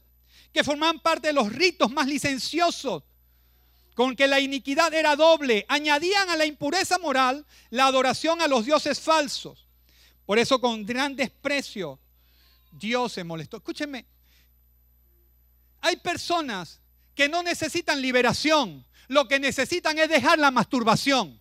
[0.52, 3.02] que formaban parte de los ritos más licenciosos,
[3.96, 5.66] con que la iniquidad era doble.
[5.66, 9.66] Añadían a la impureza moral la adoración a los dioses falsos.
[10.24, 11.98] Por eso con gran desprecio
[12.70, 13.57] Dios se molestó.
[13.57, 14.07] Escúchenme,
[15.85, 16.80] hay personas
[17.14, 21.39] que no necesitan liberación, lo que necesitan es dejar la masturbación.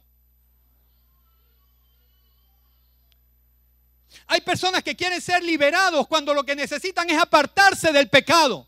[4.27, 8.67] Hay personas que quieren ser liberados cuando lo que necesitan es apartarse del pecado.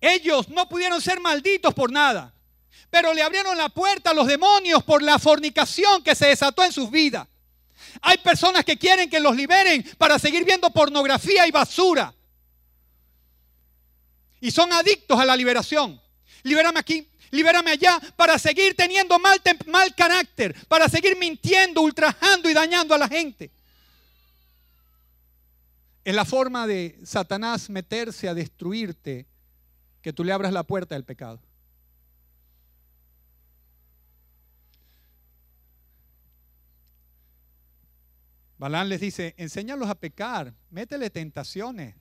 [0.00, 2.32] Ellos no pudieron ser malditos por nada,
[2.88, 6.72] pero le abrieron la puerta a los demonios por la fornicación que se desató en
[6.72, 7.28] sus vidas.
[8.02, 12.14] Hay personas que quieren que los liberen para seguir viendo pornografía y basura.
[14.40, 16.00] Y son adictos a la liberación.
[16.42, 22.54] Libérame aquí, libérame allá, para seguir teniendo mal, mal carácter, para seguir mintiendo, ultrajando y
[22.54, 23.50] dañando a la gente.
[26.04, 29.26] Es la forma de Satanás meterse a destruirte
[30.02, 31.40] que tú le abras la puerta del pecado.
[38.64, 41.94] Balán les dice, enséñalos a pecar, métele tentaciones,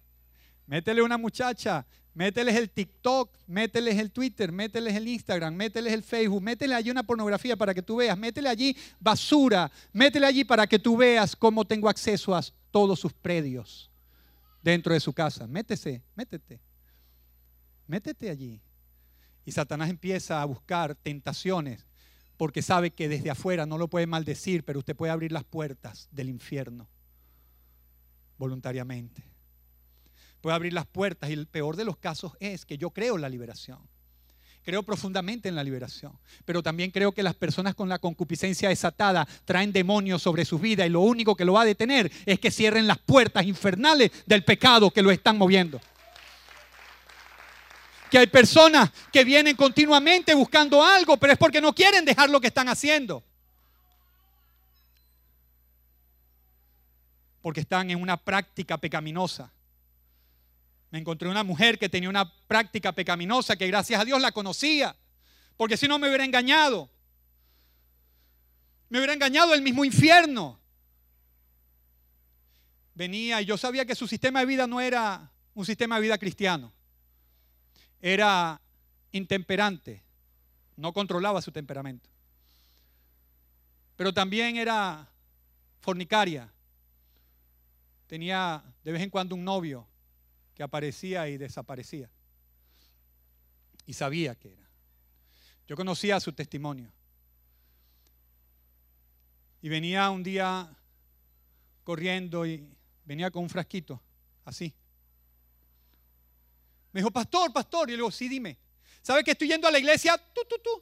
[0.66, 6.42] métele una muchacha, mételes el TikTok, mételes el Twitter, mételes el Instagram, mételes el Facebook,
[6.42, 10.80] métele allí una pornografía para que tú veas, métele allí basura, métele allí para que
[10.80, 12.42] tú veas cómo tengo acceso a
[12.72, 13.92] todos sus predios
[14.62, 15.46] dentro de su casa.
[15.46, 16.62] Métese, métete.
[17.88, 18.62] Métete allí.
[19.44, 21.86] Y Satanás empieza a buscar tentaciones
[22.44, 26.10] porque sabe que desde afuera no lo puede maldecir, pero usted puede abrir las puertas
[26.12, 26.90] del infierno
[28.38, 29.24] voluntariamente.
[30.42, 33.22] Puede abrir las puertas y el peor de los casos es que yo creo en
[33.22, 33.80] la liberación.
[34.62, 39.26] Creo profundamente en la liberación, pero también creo que las personas con la concupiscencia desatada
[39.46, 42.52] traen demonios sobre su vida y lo único que lo va a detener es que
[42.52, 45.80] cierren las puertas infernales del pecado que lo están moviendo
[48.14, 52.40] que hay personas que vienen continuamente buscando algo, pero es porque no quieren dejar lo
[52.40, 53.24] que están haciendo.
[57.42, 59.52] Porque están en una práctica pecaminosa.
[60.92, 64.96] Me encontré una mujer que tenía una práctica pecaminosa que gracias a Dios la conocía.
[65.58, 66.92] Porque si no me hubiera engañado.
[68.90, 70.60] Me hubiera engañado el mismo infierno.
[72.94, 76.20] Venía y yo sabía que su sistema de vida no era un sistema de vida
[76.20, 76.72] cristiano
[78.06, 78.60] era
[79.14, 80.04] intemperante,
[80.76, 82.10] no controlaba su temperamento.
[83.96, 85.10] Pero también era
[85.80, 86.52] fornicaria.
[88.08, 89.88] Tenía de vez en cuando un novio
[90.54, 92.10] que aparecía y desaparecía.
[93.86, 94.70] Y sabía que era.
[95.66, 96.92] Yo conocía su testimonio.
[99.62, 100.76] Y venía un día
[101.86, 102.70] corriendo y
[103.06, 104.02] venía con un frasquito,
[104.44, 104.74] así.
[106.94, 107.90] Me dijo, pastor, pastor.
[107.90, 108.58] Y le digo, sí, dime.
[109.02, 110.18] ¿Sabe que estoy yendo a la iglesia?
[110.34, 110.82] Tú, tú, tú.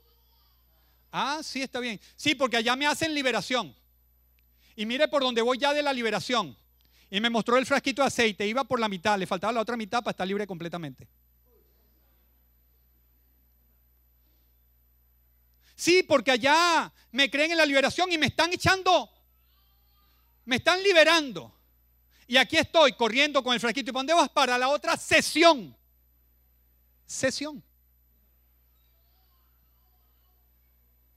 [1.12, 2.00] Ah, sí, está bien.
[2.16, 3.76] Sí, porque allá me hacen liberación.
[4.76, 6.56] Y mire por donde voy ya de la liberación.
[7.10, 8.46] Y me mostró el frasquito de aceite.
[8.46, 11.08] Iba por la mitad, le faltaba la otra mitad para estar libre completamente.
[15.76, 19.10] Sí, porque allá me creen en la liberación y me están echando,
[20.46, 21.54] me están liberando.
[22.28, 23.90] Y aquí estoy corriendo con el frasquito.
[23.90, 24.30] ¿Y para dónde vas?
[24.30, 25.76] Para la otra sesión
[27.12, 27.64] sesión.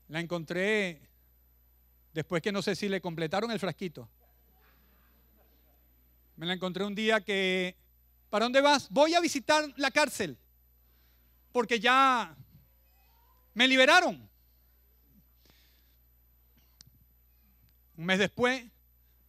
[0.08, 1.08] La encontré
[2.12, 4.08] después que no sé si le completaron el frasquito.
[6.36, 7.76] Me la encontré un día que,
[8.28, 8.88] ¿para dónde vas?
[8.90, 10.36] Voy a visitar la cárcel,
[11.52, 12.36] porque ya
[13.54, 14.28] me liberaron.
[17.96, 18.64] Un mes después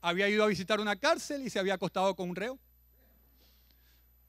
[0.01, 2.59] había ido a visitar una cárcel y se había acostado con un reo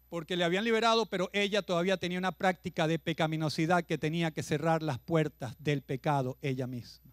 [0.09, 4.43] porque le habían liberado, pero ella todavía tenía una práctica de pecaminosidad que tenía que
[4.43, 7.13] cerrar las puertas del pecado ella misma.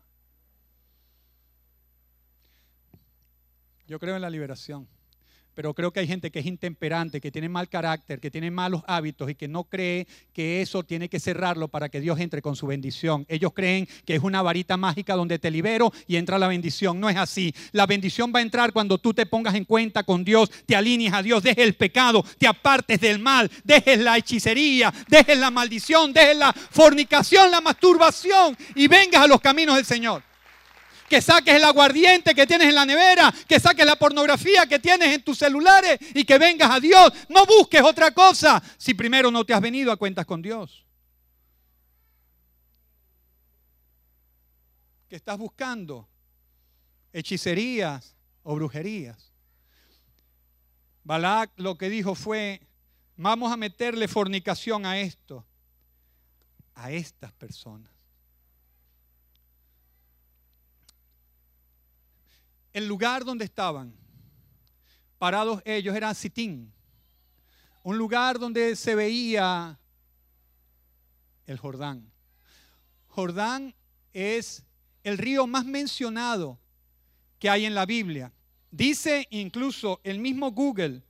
[3.87, 4.87] Yo creo en la liberación
[5.53, 8.83] pero creo que hay gente que es intemperante, que tiene mal carácter, que tiene malos
[8.87, 12.55] hábitos y que no cree que eso tiene que cerrarlo para que Dios entre con
[12.55, 13.25] su bendición.
[13.29, 16.99] Ellos creen que es una varita mágica donde te libero y entra la bendición.
[16.99, 17.53] No es así.
[17.71, 21.13] La bendición va a entrar cuando tú te pongas en cuenta con Dios, te alinees
[21.13, 26.13] a Dios, dejes el pecado, te apartes del mal, dejes la hechicería, dejes la maldición,
[26.13, 30.32] dejes la fornicación, la masturbación y vengas a los caminos del Señor
[31.13, 35.13] que saques el aguardiente que tienes en la nevera, que saques la pornografía que tienes
[35.13, 37.13] en tus celulares y que vengas a Dios.
[37.29, 40.83] No busques otra cosa si primero no te has venido a cuentas con Dios.
[45.07, 46.09] ¿Qué estás buscando?
[47.11, 49.31] Hechicerías o brujerías.
[51.03, 52.59] Balak lo que dijo fue,
[53.17, 55.45] vamos a meterle fornicación a esto,
[56.73, 57.92] a estas personas.
[62.73, 63.93] El lugar donde estaban
[65.19, 66.73] parados ellos era Sitín,
[67.83, 69.79] un lugar donde se veía
[71.45, 72.11] el Jordán.
[73.07, 73.75] Jordán
[74.11, 74.63] es
[75.03, 76.59] el río más mencionado
[77.39, 78.33] que hay en la Biblia.
[78.71, 81.03] Dice incluso el mismo Google,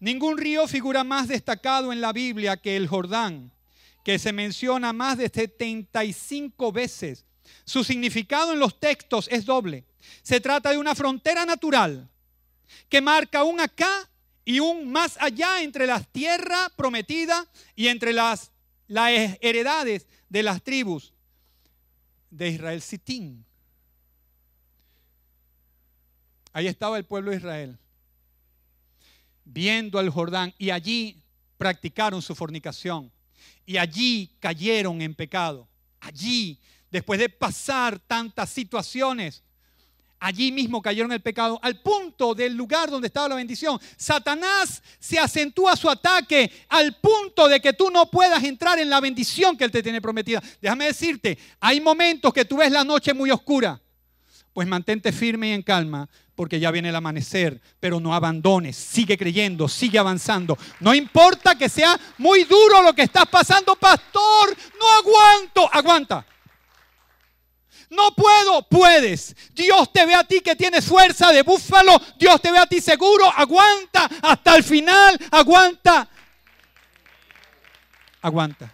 [0.00, 3.52] ningún río figura más destacado en la Biblia que el Jordán,
[4.04, 7.26] que se menciona más de 75 veces.
[7.64, 9.84] Su significado en los textos es doble.
[10.22, 12.08] Se trata de una frontera natural
[12.88, 14.08] que marca un acá
[14.44, 18.50] y un más allá entre la tierra prometida y entre las,
[18.88, 21.12] las heredades de las tribus
[22.30, 23.44] de Israel Sitín.
[26.52, 27.78] Ahí estaba el pueblo de Israel,
[29.44, 31.22] viendo al Jordán, y allí
[31.56, 33.10] practicaron su fornicación,
[33.64, 35.68] y allí cayeron en pecado.
[36.00, 36.58] Allí,
[36.90, 39.42] después de pasar tantas situaciones,
[40.22, 43.78] allí mismo cayeron el pecado, al punto del lugar donde estaba la bendición.
[43.96, 49.00] Satanás se acentúa su ataque al punto de que tú no puedas entrar en la
[49.00, 50.40] bendición que Él te tiene prometida.
[50.60, 53.80] Déjame decirte, hay momentos que tú ves la noche muy oscura.
[54.52, 59.18] Pues mantente firme y en calma, porque ya viene el amanecer, pero no abandones, sigue
[59.18, 60.56] creyendo, sigue avanzando.
[60.78, 66.26] No importa que sea muy duro lo que estás pasando, pastor, no aguanto, aguanta.
[67.92, 69.36] No puedo, puedes.
[69.52, 72.80] Dios te ve a ti que tienes fuerza de búfalo, Dios te ve a ti
[72.80, 76.08] seguro, aguanta hasta el final, aguanta.
[78.22, 78.72] Aguanta.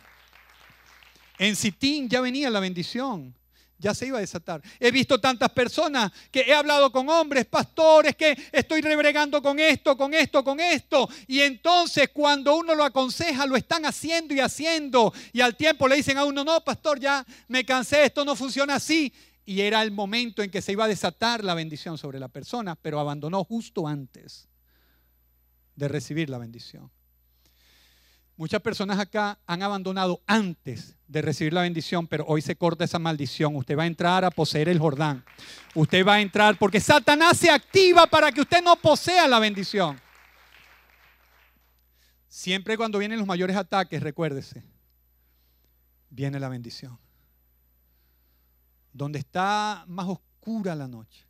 [1.37, 3.35] En Sitín ya venía la bendición
[3.79, 4.61] ya se iba a desatar.
[4.81, 9.97] He visto tantas personas que he hablado con hombres, pastores, que estoy rebregando con esto,
[9.97, 11.09] con esto, con esto.
[11.27, 15.13] Y entonces cuando uno lo aconseja, lo están haciendo y haciendo.
[15.33, 18.75] Y al tiempo le dicen a uno, no, pastor, ya me cansé, esto no funciona
[18.75, 19.13] así.
[19.45, 22.75] Y era el momento en que se iba a desatar la bendición sobre la persona,
[22.75, 24.49] pero abandonó justo antes
[25.75, 26.91] de recibir la bendición.
[28.39, 33.01] Muchas personas acá han abandonado antes de recibir la bendición, pero hoy se corta esa
[33.01, 33.57] maldición.
[33.57, 35.25] Usted va a entrar a poseer el Jordán.
[35.75, 40.01] Usted va a entrar porque Satanás se activa para que usted no posea la bendición.
[42.29, 44.63] Siempre cuando vienen los mayores ataques, recuérdese,
[46.09, 46.97] viene la bendición.
[48.93, 51.27] Donde está más oscura la noche.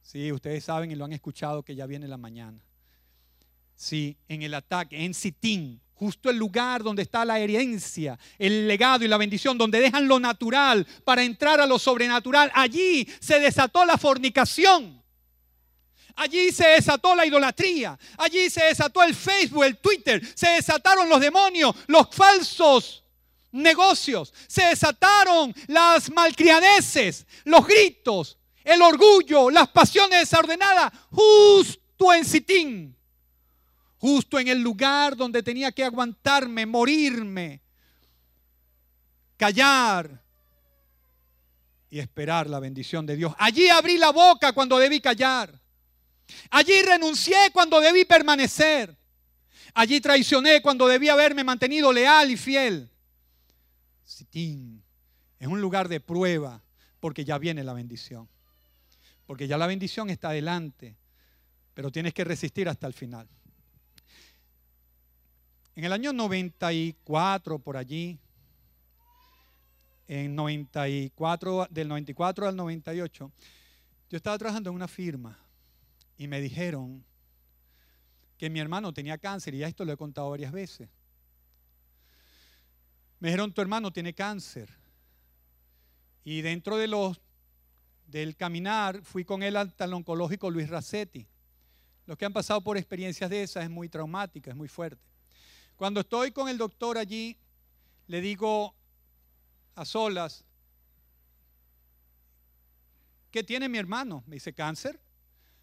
[0.00, 2.65] Sí, ustedes saben y lo han escuchado que ya viene la mañana.
[3.76, 9.04] Sí, en el ataque, en Sitín, justo el lugar donde está la herencia, el legado
[9.04, 12.50] y la bendición, donde dejan lo natural para entrar a lo sobrenatural.
[12.54, 15.02] Allí se desató la fornicación.
[16.16, 17.98] Allí se desató la idolatría.
[18.16, 20.22] Allí se desató el Facebook, el Twitter.
[20.34, 23.04] Se desataron los demonios, los falsos
[23.52, 24.32] negocios.
[24.48, 30.90] Se desataron las malcriadeces, los gritos, el orgullo, las pasiones desordenadas.
[31.10, 32.95] Justo en Sitín
[34.06, 37.60] justo en el lugar donde tenía que aguantarme, morirme,
[39.36, 40.22] callar
[41.90, 43.34] y esperar la bendición de Dios.
[43.36, 45.60] Allí abrí la boca cuando debí callar.
[46.50, 48.96] Allí renuncié cuando debí permanecer.
[49.74, 52.88] Allí traicioné cuando debí haberme mantenido leal y fiel.
[54.04, 54.84] Sitín
[55.40, 56.62] es un lugar de prueba
[57.00, 58.28] porque ya viene la bendición.
[59.26, 60.96] Porque ya la bendición está adelante,
[61.74, 63.28] pero tienes que resistir hasta el final.
[65.76, 68.18] En el año 94, por allí,
[70.08, 73.30] en 94, del 94 al 98,
[74.08, 75.38] yo estaba trabajando en una firma
[76.16, 77.04] y me dijeron
[78.38, 80.88] que mi hermano tenía cáncer y ya esto lo he contado varias veces.
[83.20, 84.70] Me dijeron, tu hermano tiene cáncer.
[86.24, 87.20] Y dentro de los,
[88.06, 91.26] del caminar fui con él al, oncológico Luis Racetti.
[92.06, 95.15] Los que han pasado por experiencias de esas es muy traumática, es muy fuerte.
[95.76, 97.36] Cuando estoy con el doctor allí,
[98.06, 98.74] le digo
[99.74, 100.44] a solas,
[103.30, 104.24] ¿qué tiene mi hermano?
[104.26, 104.94] Me dice, cáncer.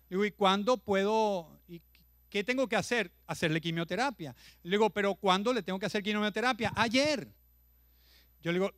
[0.10, 1.82] Le digo, ¿y cuándo puedo, y
[2.30, 3.12] qué tengo que hacer?
[3.26, 4.36] Hacerle quimioterapia.
[4.62, 6.72] Le digo, ¿pero cuándo le tengo que hacer quimioterapia?
[6.76, 7.28] Ayer.
[8.42, 8.72] Yo le digo,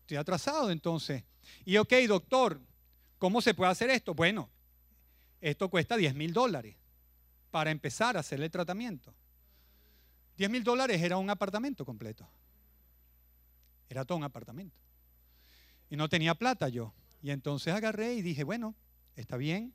[0.00, 1.22] estoy atrasado entonces.
[1.64, 2.60] Y ok, doctor,
[3.18, 4.12] ¿cómo se puede hacer esto?
[4.12, 4.50] Bueno,
[5.40, 6.74] esto cuesta 10 mil dólares
[7.52, 9.14] para empezar a hacerle tratamiento.
[10.38, 12.26] 10 mil dólares era un apartamento completo.
[13.88, 14.76] Era todo un apartamento.
[15.90, 16.94] Y no tenía plata yo.
[17.22, 18.76] Y entonces agarré y dije, bueno,
[19.16, 19.74] está bien.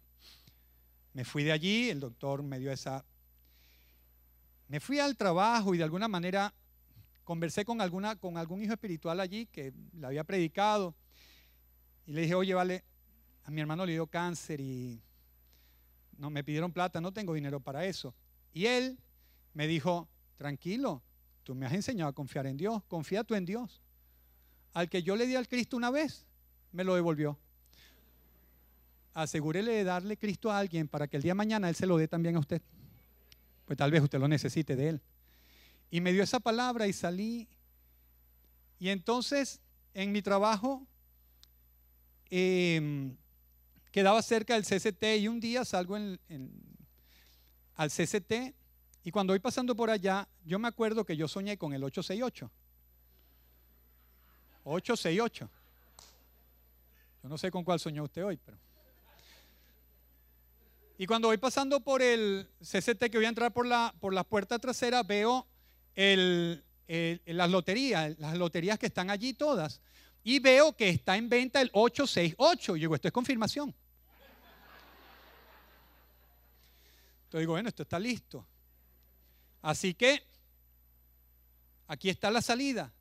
[1.11, 3.03] Me fui de allí, el doctor me dio esa...
[4.69, 6.53] Me fui al trabajo y de alguna manera
[7.25, 10.95] conversé con, alguna, con algún hijo espiritual allí que le había predicado.
[12.05, 12.85] Y le dije, oye, vale,
[13.43, 15.01] a mi hermano le dio cáncer y
[16.17, 18.15] no, me pidieron plata, no tengo dinero para eso.
[18.53, 18.97] Y él
[19.53, 20.07] me dijo,
[20.37, 21.01] Tranquilo,
[21.43, 23.81] tú me has enseñado a confiar en Dios, confía tú en Dios.
[24.73, 26.25] Al que yo le di al Cristo una vez,
[26.71, 27.37] me lo devolvió.
[29.13, 31.97] asegúrele de darle Cristo a alguien para que el día de mañana Él se lo
[31.97, 32.61] dé también a usted.
[33.65, 35.01] Pues tal vez usted lo necesite de Él.
[35.91, 37.47] Y me dio esa palabra y salí.
[38.79, 39.61] Y entonces
[39.93, 40.87] en mi trabajo
[42.29, 43.15] em,
[43.91, 46.19] quedaba cerca del CCT y un día salgo en,
[47.75, 48.55] al CCT
[49.03, 52.49] y cuando voy pasando por allá, yo me acuerdo que yo soñé con el 868.
[54.63, 55.49] 868.
[57.21, 58.57] Yo no sé con cuál soñó usted hoy, pero...
[60.97, 64.23] Y cuando voy pasando por el CCT, que voy a entrar por la, por la
[64.23, 65.47] puerta trasera, veo
[65.95, 66.63] el,
[67.25, 69.81] las loterías, las loterías que están allí todas.
[70.23, 72.77] Y veo que está en venta el 868.
[72.77, 73.75] Y digo, esto es confirmación.
[77.25, 78.47] Entonces digo, bueno, esto está listo.
[79.63, 80.23] Así que
[81.87, 82.93] aquí está la salida.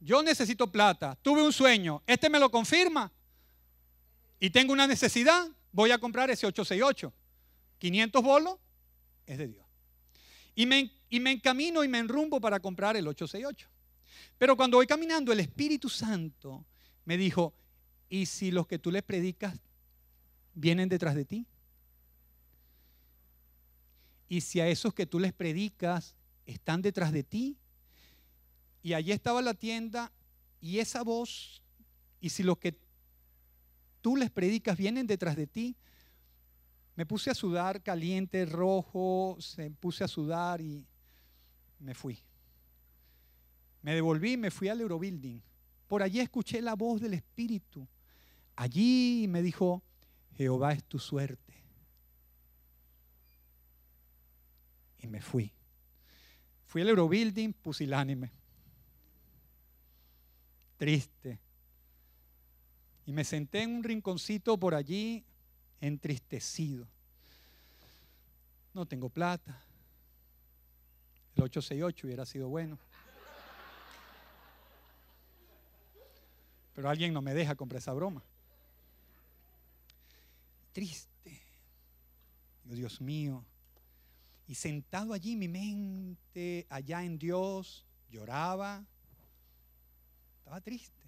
[0.00, 3.12] Yo necesito plata, tuve un sueño, este me lo confirma
[4.38, 7.12] y tengo una necesidad voy a comprar ese 868.
[7.78, 8.56] 500 bolos
[9.26, 9.66] es de Dios.
[10.54, 13.68] Y me, y me encamino y me enrumbo para comprar el 868.
[14.38, 16.64] Pero cuando voy caminando, el Espíritu Santo
[17.04, 17.54] me dijo,
[18.08, 19.58] ¿y si los que tú les predicas
[20.54, 21.46] vienen detrás de ti?
[24.30, 26.14] ¿Y si a esos que tú les predicas
[26.46, 27.58] están detrás de ti?
[28.80, 30.12] Y allí estaba la tienda
[30.60, 31.60] y esa voz,
[32.20, 32.78] y si los que
[34.00, 35.76] tú les predicas, vienen detrás de ti.
[36.94, 40.86] Me puse a sudar caliente, rojo, se puse a sudar y
[41.80, 42.22] me fui.
[43.82, 45.42] Me devolví, me fui al Eurobuilding.
[45.88, 47.84] Por allí escuché la voz del Espíritu.
[48.54, 49.82] Allí me dijo,
[50.36, 51.49] Jehová es tu suerte.
[55.00, 55.52] Y me fui.
[56.66, 58.30] Fui al Eurobuilding pusilánime.
[60.76, 61.38] Triste
[63.10, 65.24] y me senté en un rinconcito por allí
[65.80, 66.86] entristecido.
[68.72, 69.60] No tengo plata.
[71.34, 72.78] El 868 hubiera sido bueno.
[76.72, 78.22] Pero alguien no me deja comprar esa broma.
[80.72, 81.42] Triste.
[82.62, 83.44] Dios mío.
[84.50, 88.84] Y sentado allí mi mente, allá en Dios, lloraba.
[90.38, 91.00] Estaba triste.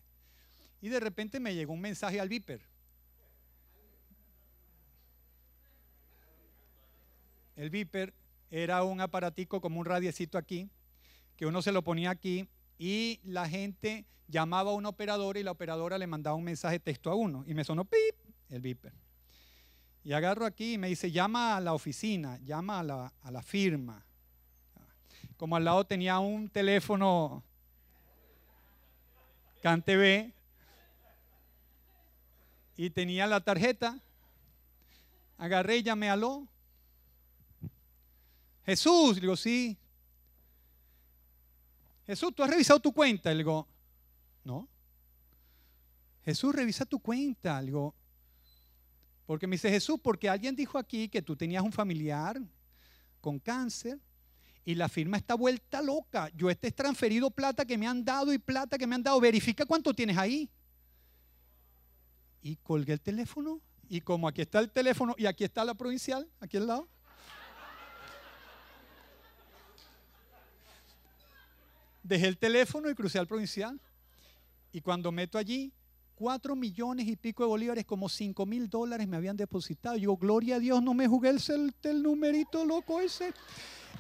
[0.81, 2.61] Y de repente me llegó un mensaje al Viper.
[7.57, 8.15] El Viper
[8.49, 10.71] era un aparatico como un radiecito aquí,
[11.35, 15.51] que uno se lo ponía aquí y la gente llamaba a una operadora y la
[15.51, 17.43] operadora le mandaba un mensaje texto a uno.
[17.49, 18.15] Y me sonó pip,
[18.51, 19.02] el Viper.
[20.05, 23.43] Y agarro aquí y me dice, llama a la oficina, llama a la, a la
[23.43, 24.05] firma.
[25.37, 27.43] Como al lado tenía un teléfono
[29.63, 30.33] CanTV,
[32.77, 34.01] y tenía la tarjeta.
[35.39, 36.49] Agarré y llamé aló.
[38.65, 39.79] Jesús, digo, sí.
[42.07, 43.31] Jesús, ¿tú has revisado tu cuenta?
[43.31, 43.69] Le digo,
[44.45, 44.69] no.
[46.25, 47.61] Jesús, revisa tu cuenta.
[47.61, 47.95] Le digo,
[49.33, 52.39] porque me dice Jesús, porque alguien dijo aquí que tú tenías un familiar
[53.19, 53.99] con cáncer
[54.63, 56.29] y la firma está vuelta loca.
[56.37, 59.19] Yo este es transferido plata que me han dado y plata que me han dado.
[59.23, 60.51] Verifica cuánto tienes ahí.
[62.43, 66.29] Y colgué el teléfono y como aquí está el teléfono y aquí está la provincial,
[66.39, 66.87] aquí al lado.
[72.03, 73.81] Dejé el teléfono y crucé al provincial.
[74.73, 75.73] Y cuando meto allí,
[76.15, 79.97] cuatro millones y pico de bolívares, como cinco mil dólares me habían depositado.
[79.97, 83.33] Yo, gloria a Dios, no me jugué el, el numerito loco ese.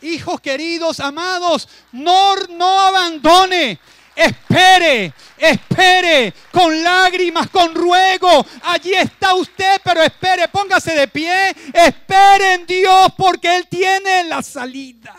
[0.02, 3.78] Hijos queridos, amados, no, no abandone
[4.14, 8.44] Espere, espere, con lágrimas, con ruego.
[8.64, 11.50] Allí está usted, pero espere, póngase de pie.
[11.72, 15.18] Espere en Dios porque Él tiene la salida.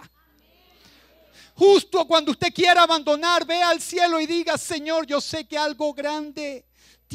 [1.56, 5.94] Justo cuando usted quiera abandonar, vea al cielo y diga, Señor, yo sé que algo
[5.94, 6.66] grande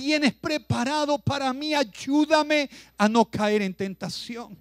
[0.01, 1.75] tienes preparado para mí.
[1.75, 4.57] Ayúdame a no caer en tentación.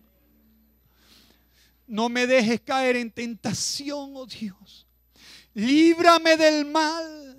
[1.85, 4.87] No me dejes caer en tentación, oh Dios
[5.57, 7.35] líbrame del mal.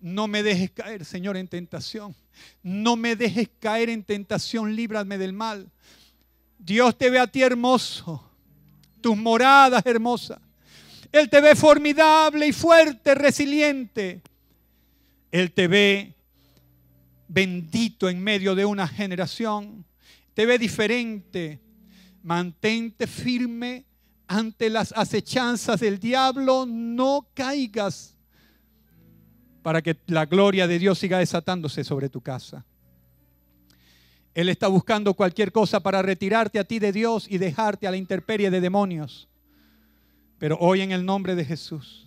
[0.00, 2.14] No me dejes caer, Señor, en tentación.
[2.62, 5.70] No me dejes caer en tentación, líbrame del mal.
[6.58, 8.22] Dios te ve a ti hermoso,
[9.00, 10.38] tus moradas hermosas.
[11.10, 14.20] Él te ve formidable y fuerte, resiliente.
[15.30, 16.14] Él te ve
[17.32, 19.84] bendito en medio de una generación.
[20.34, 21.60] Te ve diferente.
[22.22, 23.86] Mantente firme
[24.26, 28.14] ante las acechanzas del diablo, no caigas
[29.62, 32.64] para que la gloria de Dios siga desatándose sobre tu casa.
[34.34, 37.96] Él está buscando cualquier cosa para retirarte a ti de Dios y dejarte a la
[37.96, 39.28] intemperie de demonios.
[40.38, 42.06] Pero hoy en el nombre de Jesús,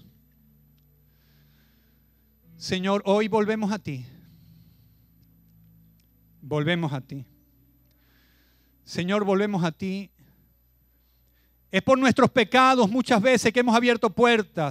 [2.56, 4.06] Señor, hoy volvemos a ti.
[6.46, 7.26] Volvemos a ti.
[8.84, 10.12] Señor, volvemos a ti.
[11.72, 14.62] Es por nuestros pecados muchas veces que hemos abierto puertas